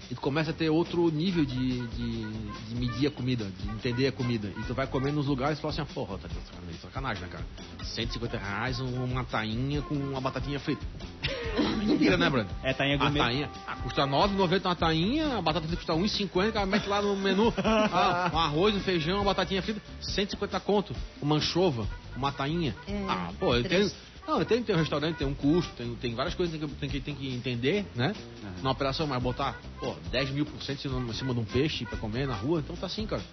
[0.09, 2.31] E tu começa a ter outro nível de, de,
[2.69, 4.51] de medir a comida, de entender a comida.
[4.57, 6.27] E tu vai comer nos lugares e fala assim, ah, porra, tá
[6.81, 7.45] sacanagem, né, cara?
[7.83, 10.83] 150 reais uma tainha com uma batatinha frita.
[11.85, 12.47] Mentira, né, Bruno?
[12.63, 13.19] É, tainha A gourmet.
[13.19, 13.49] tainha.
[13.67, 16.87] Ah, custa R$ 9,90 uma tainha, a batata frita custa R$ 1,50, o cara mete
[16.87, 17.53] lá no menu.
[17.65, 20.95] Ah, um arroz, um feijão, uma batatinha frita, 150 conto.
[21.21, 22.75] Uma anchova, uma tainha.
[22.87, 23.91] É, ah, pô, eu tenho.
[24.27, 26.87] Não, tem que ter um restaurante, tem um custo, tem, tem várias coisas que tem
[26.89, 28.13] que, tem que entender, né?
[28.61, 31.45] Na operação, mas botar, pô, 10 mil por cento em cima- em cima de um
[31.45, 33.23] peixe pra comer na rua, então tá assim, cara.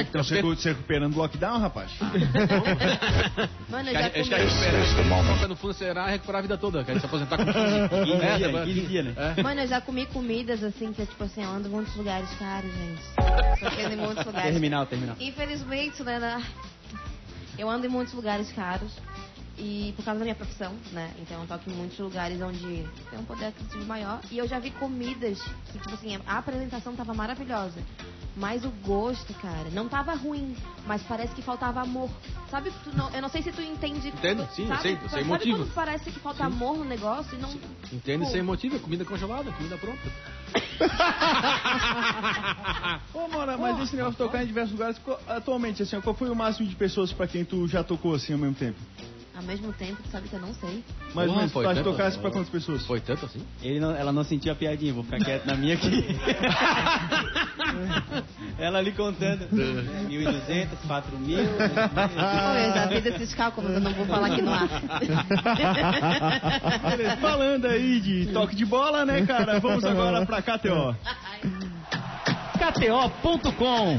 [0.00, 1.90] Então você se recuperando do lockdown, rapaz?
[3.68, 7.06] Mano, eu Acho já que a no fundo será recuperar a vida toda, quer se
[7.06, 9.14] aposentar com 15 15 dias, agora 15 dias, né?
[9.36, 9.42] É.
[9.42, 12.28] Mano, eu já comi comidas assim, que é tipo assim, eu ando em muitos lugares
[12.38, 13.02] caros, gente.
[13.60, 14.50] Só que ando em muitos lugares.
[14.50, 15.16] Terminal, terminal.
[15.20, 16.42] Infelizmente, né, na-
[17.58, 18.92] eu ando em muitos lugares caros.
[19.56, 21.12] E por causa da minha profissão, né?
[21.20, 24.18] Então eu toco em muitos lugares onde tem um poder aquisitivo maior.
[24.28, 27.78] E eu já vi comidas que, tipo assim, a apresentação tava maravilhosa.
[28.36, 30.56] Mas o gosto, cara, não tava ruim.
[30.86, 32.10] Mas parece que faltava amor.
[32.50, 32.72] Sabe?
[32.82, 34.08] tu não- eu não sei se tu entende.
[34.08, 35.58] Entendo, sim, sabe, sei, sabe motivo.
[35.58, 37.50] quando parece que falta amor no negócio e não.
[37.92, 40.00] Entende Pô, sem motivo, é comida congelada, comida pronta.
[43.14, 46.34] Ô, Mora, mas esse negócio de tocar em diversos lugares, atualmente, assim, qual foi o
[46.34, 48.78] máximo de pessoas pra quem tu já tocou assim ao mesmo tempo?
[49.36, 50.84] Ao mesmo tempo, tu sabe que eu não sei.
[51.12, 51.96] Pô, menos, foi tu acha que tanto?
[51.96, 52.86] tocasse pra quantas pessoas?
[52.86, 53.44] Foi tanto assim?
[53.62, 56.06] Ele não- ela não sentiu a piadinha, vou ficar quieto na minha aqui.
[58.58, 59.46] ela ali contando.
[59.52, 61.02] 1.200, 4.000.
[61.88, 64.68] Pô, eu já vi desses cálculos, eu não vou falar aqui no ar.
[66.90, 69.58] Beleza, falando aí de toque de bola, né, cara?
[69.60, 70.96] Vamos agora pra KTO.
[72.58, 73.98] KTO.com.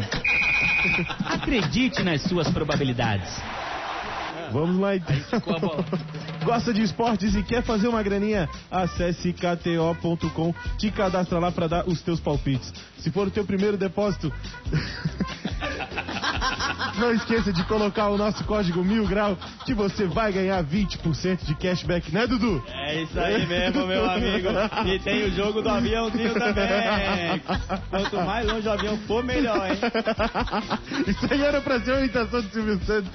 [1.26, 3.42] Acredite nas suas probabilidades.
[4.52, 5.16] Vamos lá então.
[6.44, 8.50] Gosta de esportes e quer fazer uma graninha?
[8.70, 12.74] Acesse kto.com, te cadastra lá para dar os teus palpites.
[13.00, 14.32] Se for o teu primeiro depósito,
[16.98, 21.56] não esqueça de colocar o nosso código mil grau que você vai ganhar 20% de
[21.56, 22.64] cashback, né, Dudu?
[22.68, 24.50] É isso aí mesmo, meu amigo.
[24.86, 27.42] E tem o jogo do aviãozinho também.
[27.90, 29.78] Quanto mais longe o avião for, melhor, hein?
[31.08, 33.12] Isso aí era pra ser uma imitação de Silvio Santos.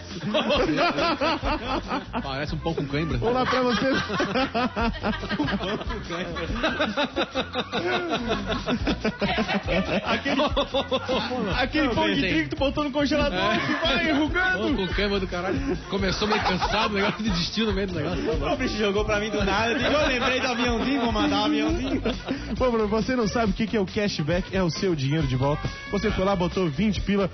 [2.23, 3.19] Parece um pão com cãibra.
[3.19, 3.91] Vamos lá pra você.
[11.57, 14.77] Aquele pão de trigo que tu botou no congelador que vai Pão enrugando.
[14.77, 15.77] com cãibra do caralho.
[15.89, 18.53] Começou meio cansado, o negócio desistiu no meio do negócio.
[18.53, 19.73] O bicho jogou pra mim do nada.
[19.73, 22.03] Eu digo, eu lembrei do aviãozinho, vou mandar o aviãozinho.
[22.57, 25.27] Bom, Bruno, você não sabe o que que é o cashback, é o seu dinheiro
[25.27, 25.69] de volta.
[25.91, 27.31] Você foi lá, botou 20 pila,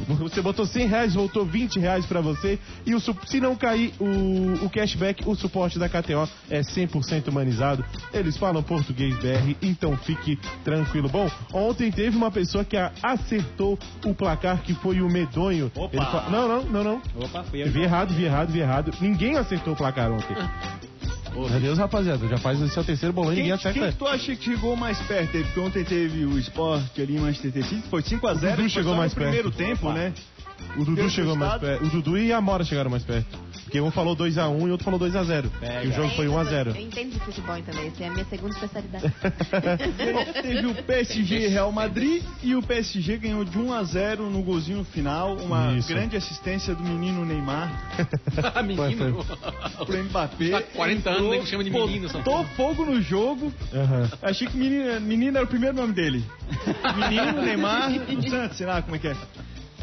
[0.18, 2.58] você botou 100 reais, voltou 20 reais pra você.
[2.84, 7.84] E o, se não cair o, o cashback, o suporte da KTO é 100% humanizado.
[8.12, 11.08] Eles falam português BR, então fique tranquilo.
[11.08, 15.70] Bom, ontem teve uma pessoa que acertou o placar, que foi o medonho.
[15.74, 15.96] Opa!
[15.96, 17.02] Ele fa- Não, não, não, não.
[17.16, 17.70] Opa, fui eu.
[17.70, 18.92] Vi errado, vi errado, vi errado.
[19.00, 20.36] Ninguém acertou o placar ontem.
[21.36, 23.92] Meu Deus, rapaziada, já faz esse o terceiro bolão e Quem, ninguém quem acerta.
[23.92, 25.32] que tu acha que chegou mais perto?
[25.32, 28.40] Porque ontem teve o esporte ali em Manchester City, foi 5x0.
[28.40, 29.32] Dudu foi chegou mais no perto.
[29.34, 30.12] primeiro tempo, né?
[30.76, 31.84] O Dudu chegou mais perto.
[31.84, 33.46] O Dudu e a Mora chegaram mais perto.
[33.64, 35.50] Porque um falou 2x1 e outro falou 2x0.
[35.84, 36.76] E o jogo foi Eu 1x0.
[36.80, 39.12] entendo de futebol também, essa é a minha segunda especialidade.
[40.42, 44.84] Teve o PSG Real Madrid e o PSG ganhou de 1 a 0 no golzinho
[44.84, 45.88] final, uma Isso.
[45.88, 47.72] grande assistência do menino Neymar
[48.64, 49.24] Menino.
[49.84, 50.50] pro Mbappé.
[50.50, 53.52] Tá 40 anos, nego chama de menino, São Botou fogo no jogo.
[53.74, 54.10] Aham.
[54.22, 56.24] Achei que menino, menino era o primeiro nome dele.
[56.96, 57.90] Menino, Neymar,
[58.28, 59.16] Santos, sei lá como é que é.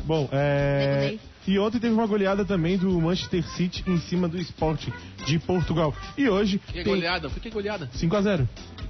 [0.03, 1.17] Bom, é.
[1.45, 4.87] E ontem teve uma goleada também do Manchester City em cima do Sport
[5.25, 5.93] de Portugal.
[6.17, 7.29] E hoje Que é tem goleada?
[7.29, 7.89] Por que goleada?
[7.93, 8.47] 5x0.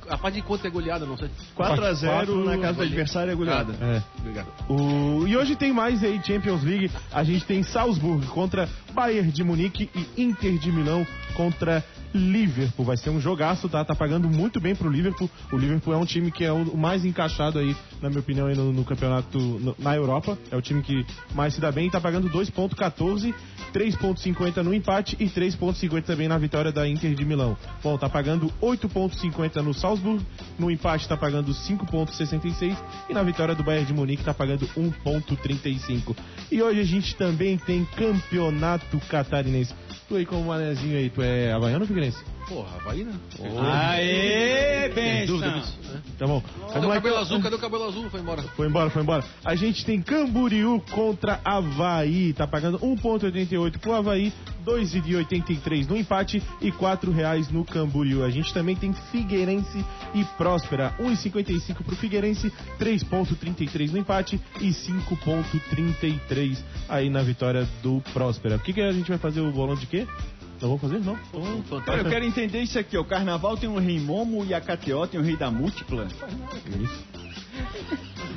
[0.10, 1.30] A parte de quanto é goleada, não sei.
[1.56, 3.74] 4 a 0 Quatro- na casa do adversário é goleada.
[3.82, 4.04] É.
[4.20, 4.48] Obrigado.
[4.70, 5.26] O...
[5.28, 6.92] E hoje tem mais aí Champions League.
[7.12, 12.86] A gente tem Salzburg contra Bayern de Munique e Inter de Milão contra Liverpool.
[12.86, 13.84] Vai ser um jogaço, tá?
[13.84, 15.30] Tá pagando muito bem pro Liverpool.
[15.52, 18.56] O Liverpool é um time que é o mais encaixado aí, na minha opinião, aí
[18.56, 20.38] no, no campeonato no- na Europa.
[20.52, 21.90] É o time que mais se dá bem.
[21.90, 23.34] Tá pagando 2.14,
[23.74, 27.58] 3.50 no empate e 3.50 também na vitória da Inter de Milão.
[27.84, 30.24] Bom, tá pagando 8.50 no Salzburg,
[30.60, 32.78] no empate tá pagando 5.66
[33.10, 36.16] e na vitória do Bayern de Munique tá pagando 1.35.
[36.52, 39.74] E hoje a gente também tem campeonato catarinense.
[40.08, 42.24] Tu aí como manezinho aí, tu é havaiano ou figueirense?
[42.48, 43.14] Porra, vai, né?
[43.62, 45.74] Aê, Tem dúvida benção.
[46.18, 46.42] Tá bom.
[46.42, 47.22] Cadê Vamos o lá, cabelo então.
[47.22, 47.42] azul?
[47.42, 48.10] Cadê o cabelo azul?
[48.10, 48.42] Foi embora.
[48.42, 49.24] Foi embora, foi embora.
[49.46, 52.34] A gente tem Camboriú contra Havaí.
[52.34, 54.34] Tá pagando 1,88 pro Havaí,
[54.66, 58.24] 2,83 no empate e 4 reais no Camboriú.
[58.24, 60.94] A gente também tem Figueirense e Próspera.
[61.00, 66.58] 1,55 pro Figueirense, 3,33 no empate e 5,33
[66.90, 68.58] aí na vitória do Próspera.
[68.58, 70.08] O que, que a gente vai fazer o bolão de quê?
[70.64, 71.00] Não vamos fazer?
[71.00, 71.20] Não?
[71.58, 73.02] Então, Cara, eu quero entender isso aqui, ó.
[73.02, 76.08] O carnaval tem o rei Momo e a KTO tem o rei da múltipla.
[76.82, 77.04] isso.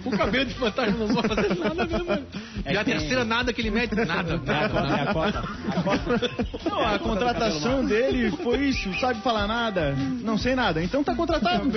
[0.04, 2.04] O cabelo de fantasma não vai fazer nada mesmo.
[2.04, 2.26] mano.
[2.64, 4.34] É Já a terceira nada que ele mete, nada.
[4.34, 5.38] A cota, é a cota.
[5.68, 6.30] A cota.
[6.68, 9.94] Não, a contratação dele foi isso, sabe falar nada?
[10.22, 11.70] Não sei nada, então tá contratado.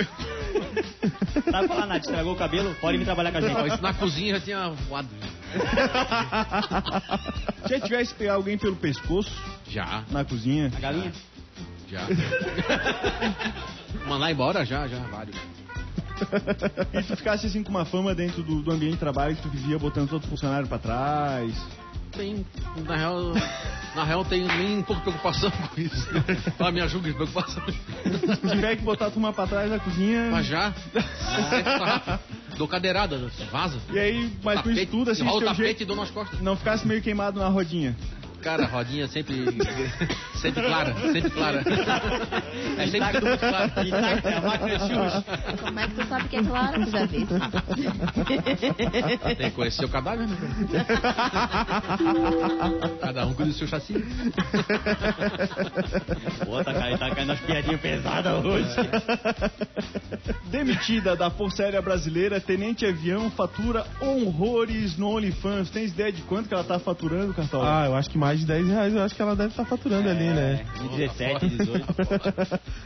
[1.48, 2.74] Sabe falar nada, estragou o cabelo?
[2.80, 3.66] Pode vir trabalhar com a gente.
[3.68, 5.08] Isso na cozinha já tinha voado.
[7.68, 9.30] Já tivesse pegar alguém pelo pescoço
[9.68, 10.70] Já, na cozinha.
[10.76, 11.12] A galinha?
[11.88, 12.06] já.
[14.06, 14.64] Mandar embora?
[14.64, 15.36] Já, já, vários.
[16.92, 19.48] E tu ficasse assim com uma fama dentro do, do ambiente de trabalho que tu
[19.48, 21.54] vivia botando todo funcionário pra trás.
[22.12, 22.44] Tem,
[22.86, 23.32] na real,
[23.94, 26.08] na real tem nem um pouco de preocupação com isso.
[26.58, 27.62] Ah, me ajuda de preocupação.
[27.66, 30.28] Se tiver que botar a turma pra trás da cozinha.
[30.30, 30.74] Mas já.
[32.56, 33.78] Dou cadeirada, vaza.
[33.90, 36.10] E aí, mas com isso tudo, assim, rola o teu tapete jeito, e dou nas
[36.10, 36.40] costas.
[36.40, 37.96] não ficasse meio queimado na rodinha.
[38.42, 39.44] Cara, a rodinha sempre.
[40.36, 41.62] sempre clara, sempre clara.
[42.78, 43.70] É sempre tudo muito claro.
[43.86, 45.24] Intacta, a máquina de churros.
[45.60, 46.84] Como é que tu sabe que é claro?
[46.84, 47.26] Tu já viu?
[49.36, 50.36] Tem que conhecer o cadáver, né?
[53.00, 53.94] Cada um cuida do seu chassi.
[56.44, 58.74] Pô, tá caindo, tá caindo as piadinhas pesadas hoje.
[60.46, 65.70] Demitida da Força Aérea Brasileira, Tenente Avião fatura horrores no OnlyFans.
[65.70, 67.82] Tens ideia de quanto que ela tá faturando, Cartola?
[67.82, 69.64] Ah, eu acho que mais mais de 10 reais eu acho que ela deve estar
[69.64, 70.64] faturando ali, né?
[70.80, 71.86] De 17, 18.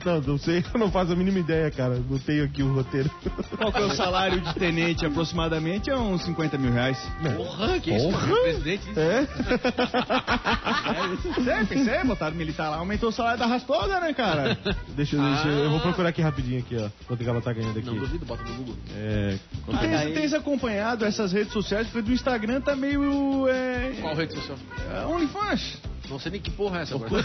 [0.06, 1.96] não, não sei, eu não faço a mínima ideia, cara.
[1.96, 3.10] Botei aqui o roteiro.
[3.58, 5.90] Qual que é o salário de tenente aproximadamente?
[5.90, 6.98] É uns 50 mil reais.
[7.36, 8.26] Porra, que isso, Porra.
[8.42, 8.84] Presidente.
[8.96, 9.24] É?
[11.54, 14.56] É, pensei, botaram militar lá, aumentou o salário da rastosa, né, cara?
[14.96, 16.88] Deixa, eu- deixa eu eu vou procurar aqui rapidinho aqui, ó.
[17.06, 17.86] Quanto que ela tá ganhando aqui.
[17.86, 18.74] Não duvido, bota no Google.
[18.96, 19.38] É.
[19.66, 23.46] Tu tens, tens acompanhado essas redes sociais, porque do Instagram tá meio.
[23.48, 24.56] É, Qual rede social?
[24.92, 25.78] é, OnlyFans.
[26.08, 27.24] Não sei nem que porra é essa agora.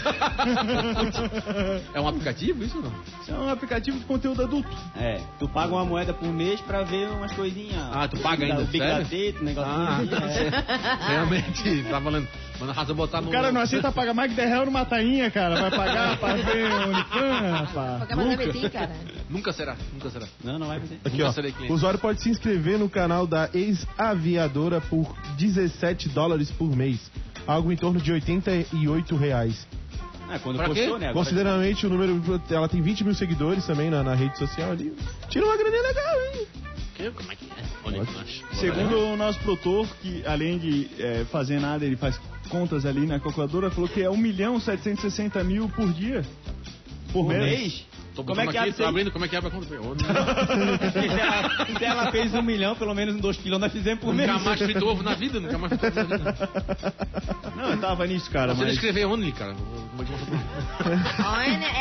[1.92, 2.92] é um aplicativo isso ou não?
[3.20, 4.70] Isso é um aplicativo de conteúdo adulto.
[4.96, 7.76] É, tu paga uma moeda por mês pra ver umas coisinhas.
[7.92, 9.04] Ah, tu paga ainda, Big sério?
[9.04, 10.40] Gatete, negócio Ah, assim.
[10.44, 11.08] é.
[11.08, 12.26] realmente, tá falando.
[12.58, 13.28] Manda razão botar no.
[13.28, 15.60] O cara não aceita pagar mais que 10 reais numa tainha, cara.
[15.60, 18.16] Vai pagar pra ver OnlyFans, rapaz.
[18.16, 18.92] Mais cara.
[19.28, 20.26] Nunca será, nunca será.
[20.42, 20.98] Não, não vai fazer.
[21.04, 21.32] Aqui, Nunca ó.
[21.32, 21.70] serei cliente.
[21.72, 27.10] O usuário pode se inscrever no canal da ex-aviadora por 17 dólares por mês.
[27.46, 29.66] Algo em torno de 88 reais.
[30.28, 31.06] Ah, quando Pra postou, quê?
[31.06, 31.12] né?
[31.12, 32.22] Consideramente o número.
[32.48, 34.94] Ela tem 20 mil seguidores também na, na rede social ali.
[35.28, 36.46] Tira uma graninha legal, hein?
[36.94, 37.10] Que?
[37.10, 37.64] Como é que é?
[37.84, 38.44] Olha que nós.
[38.60, 43.18] Segundo o nosso produtor, que além de é, fazer nada, ele faz contas ali na
[43.18, 46.24] calculadora, falou que é 1 milhão 760 mil por dia.
[47.12, 47.60] Por, Por mês.
[47.60, 47.86] mês?
[48.14, 48.88] Tô Como é que aqui, aí?
[48.88, 49.66] abrindo, como é que abre a conta?
[51.78, 54.28] Se, ela, fez um milhão, pelo menos dois quilos nós fizemos por mês.
[54.28, 56.48] Nunca mais frito ovo na vida, nunca mais frito ovo na vida.
[57.70, 58.74] Não, eu tava nisso, cara, Você mas...
[58.74, 59.54] escrever only, cara.
[59.54, 60.06] Como é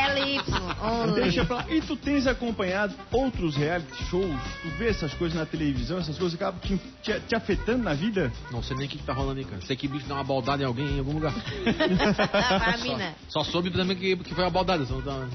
[0.09, 0.41] ONLY.
[0.81, 1.21] Only.
[1.21, 1.65] Deixa pra lá.
[1.69, 4.35] E tu tens acompanhado outros reality shows?
[4.61, 8.31] Tu vê essas coisas na televisão, essas coisas acabam te, te, te afetando na vida?
[8.51, 9.61] Não sei nem o que, que tá rolando aí, cara.
[9.61, 11.33] Sei que bicho dá uma baldada em alguém em algum lugar.
[12.59, 13.15] Pra mina.
[13.29, 14.85] Só soube também que, que foi a baldada.
[14.85, 14.99] Só.
[14.99, 15.29] Foi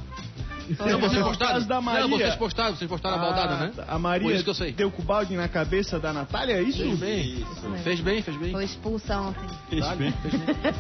[0.79, 1.61] Não, vocês postaram.
[1.66, 2.09] da Não, Maria.
[2.09, 3.72] vocês postaram, vocês postaram a baldada, né?
[3.87, 4.72] A Maria Por isso que eu sei.
[4.72, 6.79] deu com o balde na cabeça da Natália, é isso?
[6.79, 7.44] Fez bem.
[7.83, 8.53] Fez bem, fez bem.
[8.53, 9.46] Foi expulsa ontem.
[9.68, 10.14] Fez bem.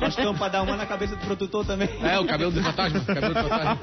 [0.00, 1.88] Nós estamos pra dar uma na cabeça do produtor também.
[2.02, 2.98] É, o cabelo do fantasma.
[3.00, 3.78] o Cabelo do fantasma.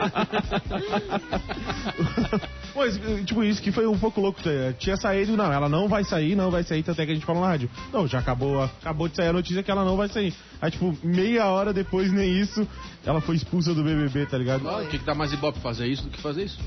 [2.74, 4.42] Pois, tipo, isso que foi um pouco louco.
[4.42, 4.50] tá?
[4.80, 7.42] Tinha saído, não, ela não vai sair, não vai sair, até que a gente falou
[7.42, 7.70] na rádio.
[7.92, 10.34] Não, já acabou, acabou de sair a notícia que ela não vai sair.
[10.62, 12.66] Aí, tipo, meia hora depois, nem isso,
[13.06, 14.68] ela foi expulsa do BBB, tá ligado?
[14.68, 16.60] O que, que dá mais ibope fazer isso do que fazer isso?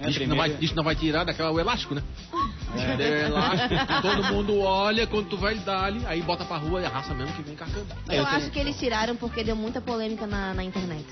[0.00, 2.02] É, diz, que não vai, diz que não vai tirar daquela o elástico, né?
[2.74, 3.26] É.
[3.26, 6.88] elástico, todo mundo olha, quando tu vai dar ali, aí bota pra rua e a
[6.88, 7.86] raça mesmo que vem carcando.
[8.08, 11.04] Eu acho que eles tiraram porque deu muita polêmica na, na internet.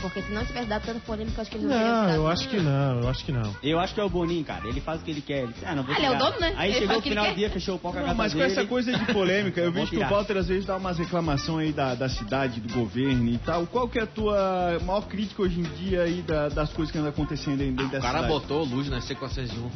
[0.00, 2.48] Porque se não tivesse dado tanta polêmica, eu acho que eles não Não, eu acho
[2.48, 3.56] que não, eu acho que não.
[3.62, 4.66] Eu acho que é o Boninho, cara.
[4.66, 5.44] Ele faz o que ele quer.
[5.44, 6.54] Ele, ah, não vou Ah, ele é o dono, né?
[6.56, 8.02] Aí Ele chegou o o que ele final do dia, fechou o pau com a
[8.02, 8.52] Não, mas com dele.
[8.52, 10.08] essa coisa de polêmica, eu vejo que o.
[10.08, 13.64] Walter às vezes dá umas reclamações aí da, da cidade, do governo e tal.
[13.68, 16.98] Qual que é a tua maior crítica hoje em dia aí da- das coisas que
[16.98, 18.32] andam acontecendo aí dentro O dessa cara cidade?
[18.40, 19.70] botou luz na C401.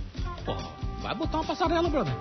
[0.45, 0.57] Pô,
[1.03, 2.15] vai botar uma passarela, brother.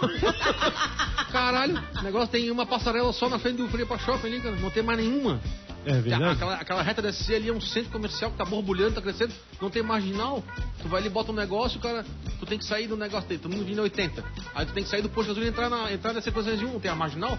[1.30, 4.56] Caralho, o negócio tem uma passarela só na frente do Freia Shopping ali, cara.
[4.56, 5.40] Não tem mais nenhuma.
[5.86, 6.32] É verdade?
[6.32, 9.70] Aquela, aquela reta desse ali é um centro comercial que tá borbulhando, tá crescendo, não
[9.70, 10.42] tem marginal.
[10.82, 12.04] Tu vai ali, bota um negócio, cara,
[12.38, 14.22] tu tem que sair do negócio dele, todo mundo vindo 80.
[14.54, 16.72] Aí tu tem que sair do posto de gasolina e entrar na, entrar na C401,
[16.72, 17.38] não tem a marginal.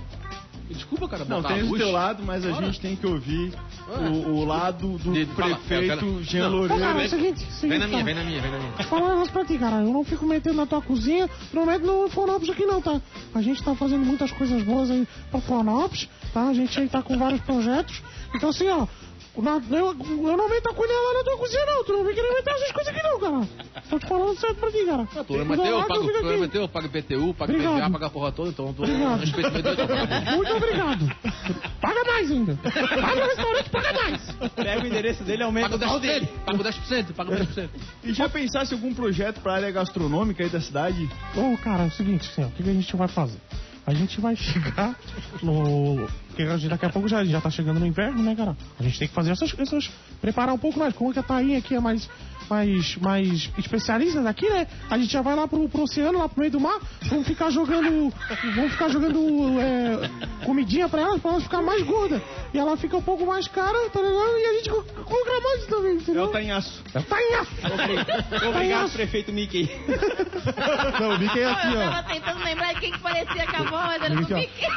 [0.69, 2.65] Desculpa, cara, Não, tem o teu lado, mas a Ora.
[2.67, 3.53] gente tem que ouvir
[3.89, 4.09] Ora.
[4.09, 6.79] o, o lado do De- fala, prefeito quero- Jean Não, Loureiro.
[6.81, 8.05] Cara, é o Vem- seguinte, Vem seguinte, na minha, tá?
[8.05, 8.71] vem na minha, vem na minha.
[8.85, 9.75] Falar um negócio pra ti, cara.
[9.83, 13.01] Eu não fico metendo na tua cozinha, não meto no Florianópolis aqui não, tá?
[13.35, 16.47] A gente tá fazendo muitas coisas boas aí pra Florianópolis, tá?
[16.47, 18.01] A gente aí tá com vários projetos.
[18.35, 18.87] Então assim, ó,
[19.37, 22.13] na- eu, eu não meto a colher lá na tua cozinha não, tu não vem
[22.15, 23.47] querer meter essas coisas aqui não, cara.
[23.89, 25.01] Tô te falando certo pra ti, cara.
[25.03, 27.75] O problema é teu, eu pago, o problema é teu, eu pago IPTU, pago Obrigado.
[27.79, 29.19] PVA, pago a porra toda, então tu Obrigado.
[29.19, 30.35] meu Deus.
[30.35, 31.15] Muito obrigado.
[31.81, 32.53] Paga mais ainda.
[32.63, 34.21] Vai no restaurante, paga mais.
[34.55, 36.29] Pega o endereço dele aumenta Pago o pau 10%, dele.
[36.45, 37.69] pago 10%, pago 10%.
[38.03, 41.09] E já pensasse em algum projeto pra área gastronômica aí da cidade?
[41.35, 43.39] Ô, cara, é o seguinte, assim, ó, o que a gente vai fazer?
[43.85, 44.95] A gente vai chegar
[45.41, 46.07] no.
[46.27, 48.55] Porque daqui a pouco já, já tá chegando no inverno, né, cara?
[48.79, 49.89] A gente tem que fazer essas coisas,
[50.21, 50.93] preparar um pouco mais.
[50.93, 52.07] Como que a Tainha aqui é mais,
[52.51, 54.67] mais, mais especialista daqui, né?
[54.89, 57.49] A gente já vai lá pro, pro oceano, lá pro meio do mar, vamos ficar
[57.49, 58.13] jogando.
[58.55, 59.19] Vamos ficar jogando
[59.61, 62.21] é, comidinha pra elas, pra elas ficar mais gordas.
[62.53, 64.37] E ela fica um pouco mais cara, tá ligado?
[64.37, 66.23] E a gente compra mais também, É entendeu?
[66.25, 66.83] o Tanhaço.
[66.93, 67.51] É o Tainhaço!
[68.49, 69.69] Obrigado, prefeito Mickey.
[70.99, 71.89] Não, o Mickey é assim, eu ó.
[71.89, 74.37] tava tentando lembrar de quem que parecia com a voz, era Aqui, ó.
[74.37, 74.67] Mickey.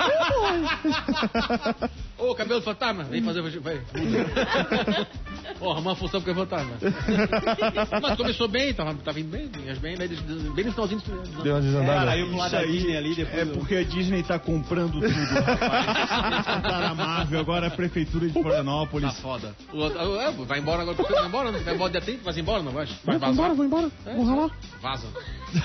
[2.18, 3.80] Ô, cabelo fantasma, vem fazer, vai.
[5.60, 6.76] Ó, arrumar uma função porque eu vou estar, né?
[8.02, 11.54] Mas começou bem, tava, tava indo bem, vinhas bem, bem, bem no finalzinho do Deu
[11.54, 11.98] uma desandada.
[11.98, 13.38] Cara, aí pro lado Isso da Disney ali, depois.
[13.38, 16.46] É eu- porque a Disney tá comprando tudo, rapaz.
[16.56, 19.18] Compraram a Marvel, agora a Prefeitura de Tá Florianópolis.
[19.20, 19.54] foda.
[19.72, 22.62] O outro- é, vai embora agora, vai embora, não vai embora dia 30, vai embora,
[22.62, 22.86] não vai?
[23.04, 23.90] Vai Vou embora, vou embora.
[24.16, 24.50] Vou ralar.
[24.82, 25.06] Vaza.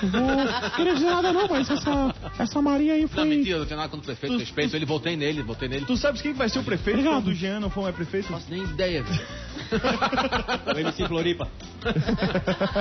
[0.02, 3.26] Vou querer dizer nada não, mas essa, essa Maria aí Não, foi...
[3.26, 5.86] mentira, não tinha nada contra o prefeito, respeito ele, votei nele, votei nele.
[5.86, 7.22] Tu sabes quem vai ser o prefeito Obrigado.
[7.24, 8.32] quando o Jean não for mais prefeito?
[8.32, 9.22] Não faço nem ideia, velho.
[10.76, 11.48] O MC Floripa.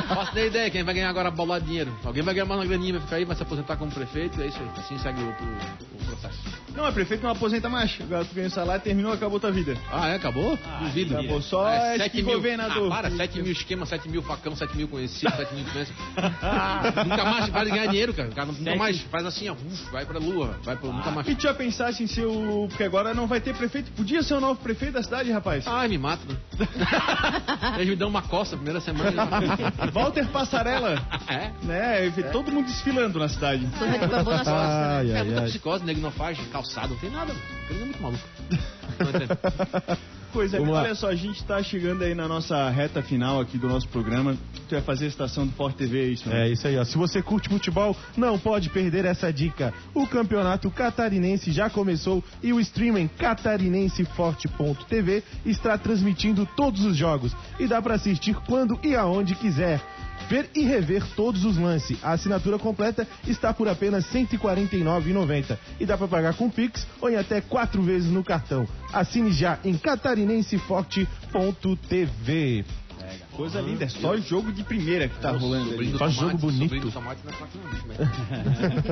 [0.08, 1.92] Não faço nem ideia quem vai ganhar agora a bola de dinheiro.
[2.04, 4.46] Alguém vai ganhar mais uma graninha, vai ficar aí, vai se aposentar como prefeito, é
[4.46, 4.68] isso aí.
[4.78, 5.32] Assim segue o, o-
[6.02, 6.38] o processo.
[6.74, 7.96] Não, é prefeito não aposenta mais.
[8.00, 9.76] Agora tu ganha o salário, terminou, acabou tua vida.
[9.92, 10.14] Ah, é?
[10.16, 10.58] Acabou?
[10.80, 11.16] Duvido.
[11.18, 11.42] acabou.
[11.42, 12.36] Só é sete tipo mil.
[12.36, 12.86] governador.
[12.92, 15.94] Ah, para, 7 mil esquema, 7 mil facão, 7 mil conhecido, 7 mil influência.
[17.04, 18.28] nunca mais vai ganhar dinheiro, cara.
[18.28, 21.28] O cara nunca mais faz assim, ó, uf, vai pra lua, vai pro nunca mais.
[21.28, 22.66] E tu já pensasse em ser o.
[22.68, 23.90] Porque agora não vai ter prefeito.
[23.92, 25.66] Podia ser o novo prefeito da cidade, rapaz.
[25.66, 26.36] Ai, me mata, né?
[27.76, 29.28] Eles me dão uma coça a primeira semana.
[29.92, 31.02] Walter Passarela.
[31.28, 31.52] é?
[31.62, 32.08] Né?
[32.14, 33.64] vê Todo mundo desfilando na cidade.
[33.66, 34.98] Bambu nas costas, né?
[34.98, 37.34] Ai, É ai, muita psicose, nego não faz calçado, não tem nada.
[37.70, 38.24] Ele é muito maluco.
[38.98, 39.38] Não entendo.
[40.32, 43.66] Pois é, olha só, a gente tá chegando aí na nossa reta final aqui do
[43.68, 44.36] nosso programa.
[44.68, 46.46] Tu vai fazer a estação do Forte TV, é isso, né?
[46.46, 46.84] É isso aí, ó.
[46.84, 49.72] Se você curte futebol, não pode perder essa dica.
[49.94, 57.66] O campeonato catarinense já começou e o streaming catarinenseforte.tv está transmitindo todos os jogos e
[57.66, 59.80] dá para assistir quando e aonde quiser.
[60.28, 61.96] Ver e rever todos os lances.
[62.02, 67.08] A assinatura completa está por apenas R$ 149,90 e dá para pagar com Pix ou
[67.08, 68.68] em até quatro vezes no cartão.
[68.92, 72.64] Assine já em catarinenseforte.tv.
[73.38, 75.92] Coisa linda, é só jogo de primeira que tá rolando ali.
[75.96, 76.90] Faz tomate, jogo bonito.
[76.90, 77.98] Tomate não é fraco não, bicho, mas-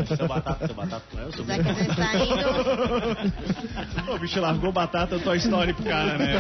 [0.16, 1.02] Seu batata, seu batata.
[1.18, 1.64] É o Já sobrinho.
[1.64, 2.14] que a gente tá
[4.04, 4.12] indo.
[4.14, 6.34] O bicho largou batata Toy Story pro cara, né?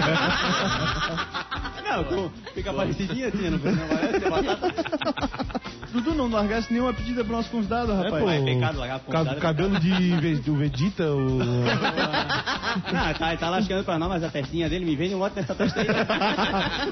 [1.84, 4.72] Não, com- fica parecidinha assim, não não vai ser batata.
[5.92, 8.22] Dudu, não largasse nenhuma pedida pro nosso convidado, É, rapaz.
[8.22, 11.38] pô, é pecado largar pro convidado, é cabelo de, do Vegeta, o...
[11.38, 15.54] Não, tá, tá lascando pra nós, mas a testinha dele me vende um lote nessa
[15.54, 15.86] testa aí.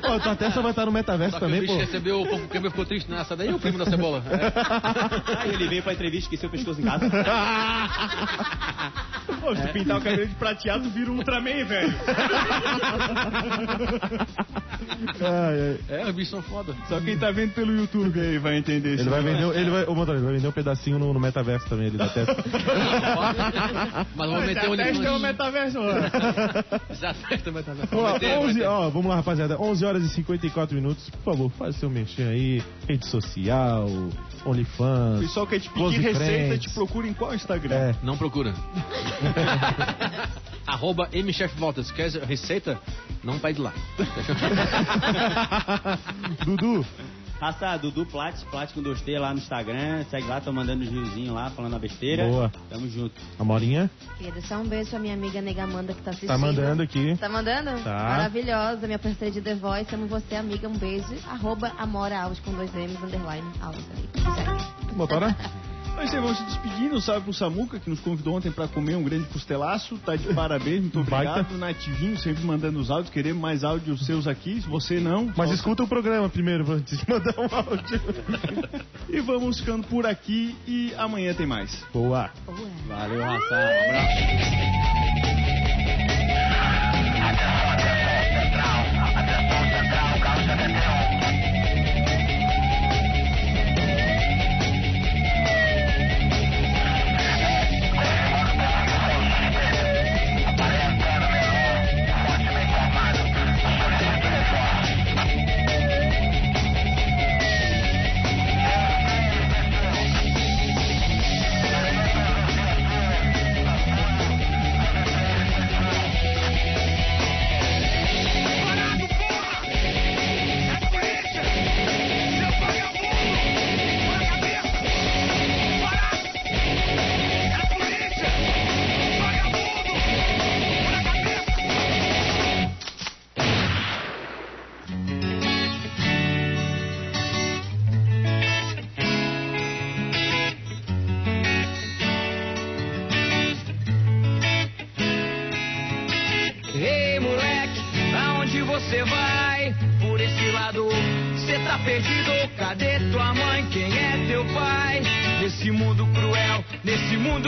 [0.01, 1.79] Pô, tua testa vai estar no metaverso Só que o também, bicho pô.
[1.79, 4.23] recebeu o câmbio ficou triste nessa daí, o primo da cebola.
[4.31, 5.39] É.
[5.45, 7.09] Aí ele veio pra entrevista, esqueceu o pescoço em casa.
[9.41, 11.95] Pô, se tu pintar o cabelo de prateado, vira um Ultraman, velho.
[15.21, 16.01] Ai, ai.
[16.01, 16.75] É, os bichos são foda.
[16.89, 19.11] Só quem tá vendo pelo YouTube aí vai entender Ele isso.
[19.11, 21.89] vai vender, ele vai, ô, motorista, ele vai vender um pedacinho no, no metaverso também
[21.89, 22.37] ali da testa.
[24.17, 26.01] Mas vamos meter um é o metaverso, mano.
[27.01, 28.67] Já testa, mas tá Ó, Vai ter, vai 11, ter.
[28.67, 29.61] ó, vamos lá, rapaziada.
[29.61, 31.09] 11 horas e 54 minutos.
[31.11, 32.63] Por favor, faz seu mexer aí.
[32.89, 34.11] Rede social, O
[34.51, 35.21] OnlyFans.
[35.21, 37.75] pessoal quer te Close pedir receita, te procura em qual Instagram?
[37.77, 37.95] É.
[38.03, 38.55] Não procura.
[40.67, 41.91] Arroba mchefvoltas.
[41.91, 42.81] Quer receita?
[43.23, 43.73] Não pede lá.
[46.45, 46.85] Dudu,
[47.41, 50.05] Raça Dudu Plat, Plat com 2T lá no Instagram.
[50.11, 52.25] Segue lá, tô mandando os riozinhos lá, falando a besteira.
[52.27, 52.51] Boa.
[52.71, 53.13] Tamo junto.
[53.39, 56.29] Amorinha, Queria deixar um beijo pra minha amiga Negamanda que tá assistindo.
[56.29, 57.17] tá mandando aqui.
[57.19, 57.71] Tá mandando?
[57.83, 57.93] Tá.
[57.93, 59.95] Maravilhosa, minha parceira de The Voice.
[59.95, 60.69] Amo você, amiga.
[60.69, 61.15] Um beijo.
[61.29, 64.09] Arroba Amora Alves com dois M's, underline Alves aí.
[64.35, 64.95] Segue.
[64.95, 65.37] Motora?
[65.97, 67.01] Mas aí, vamos se despedindo.
[67.01, 69.97] Salve pro Samuca, que nos convidou ontem pra comer um grande costelaço.
[69.99, 71.57] Tá de parabéns, muito obrigado.
[71.57, 73.11] Nativinho, sempre mandando os áudios.
[73.11, 74.61] Queremos mais áudios seus aqui.
[74.61, 75.33] Se você não.
[75.37, 78.01] Mas só- escuta o programa primeiro antes de mandar um áudio.
[79.09, 80.57] E vamos ficando por aqui.
[80.67, 81.85] E amanhã tem mais.
[81.93, 82.31] Boa.
[82.89, 83.55] Valeu, Raça.
[87.17, 87.84] Um abraço.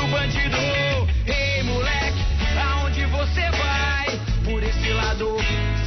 [0.08, 0.56] bandido.
[1.26, 2.24] Ei, moleque,
[2.58, 4.20] aonde você vai?
[4.44, 5.36] Por esse lado,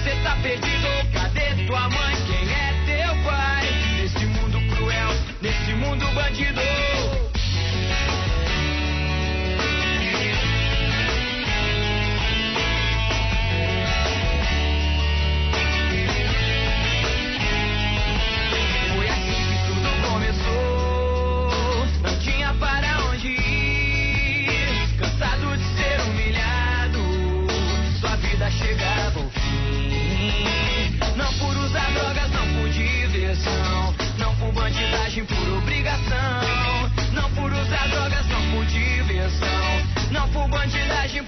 [0.04, 0.88] cê tá perdido.
[1.14, 2.16] Cadê tua mãe?
[2.28, 3.68] Quem é teu pai?
[4.02, 5.10] Nesse mundo cruel,
[5.42, 6.69] nesse mundo bandido.
[33.40, 33.96] coração.
[34.18, 36.90] Não por bandidagem, por obrigação.
[37.14, 40.10] Não por usar drogas, não por diversão.
[40.12, 41.24] Não por bandidagem,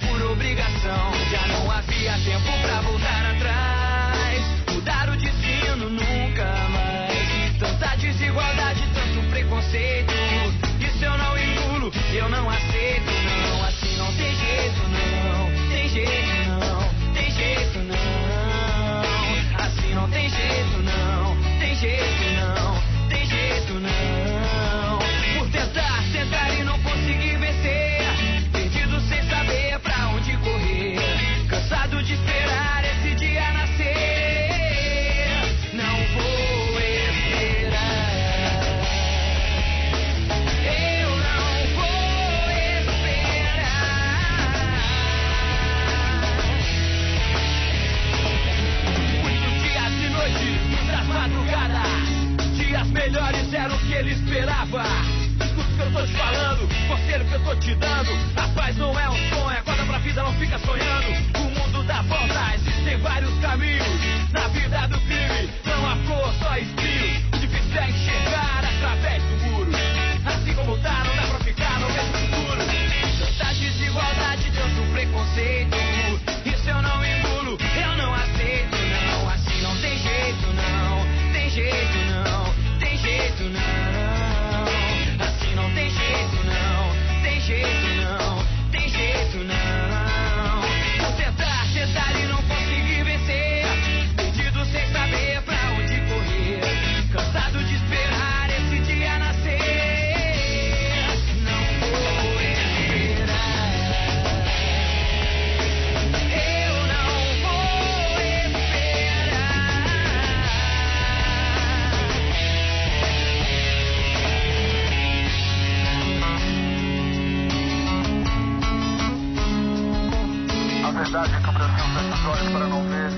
[122.12, 123.08] os olhos é para não ver.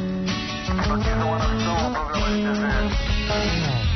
[0.78, 3.93] Aqui não era o programa é de TV.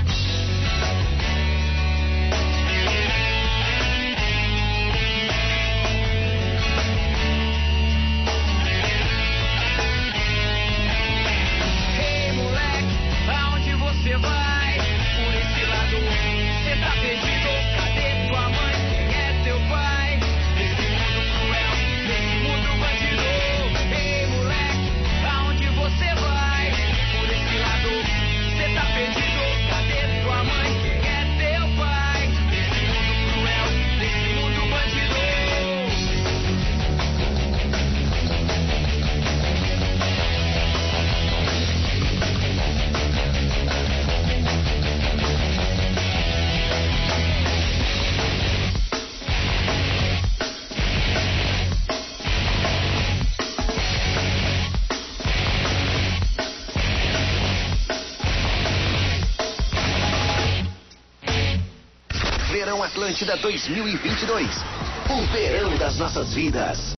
[63.18, 64.64] Atlântida 2022.
[65.10, 66.78] O verão das nossas vidas.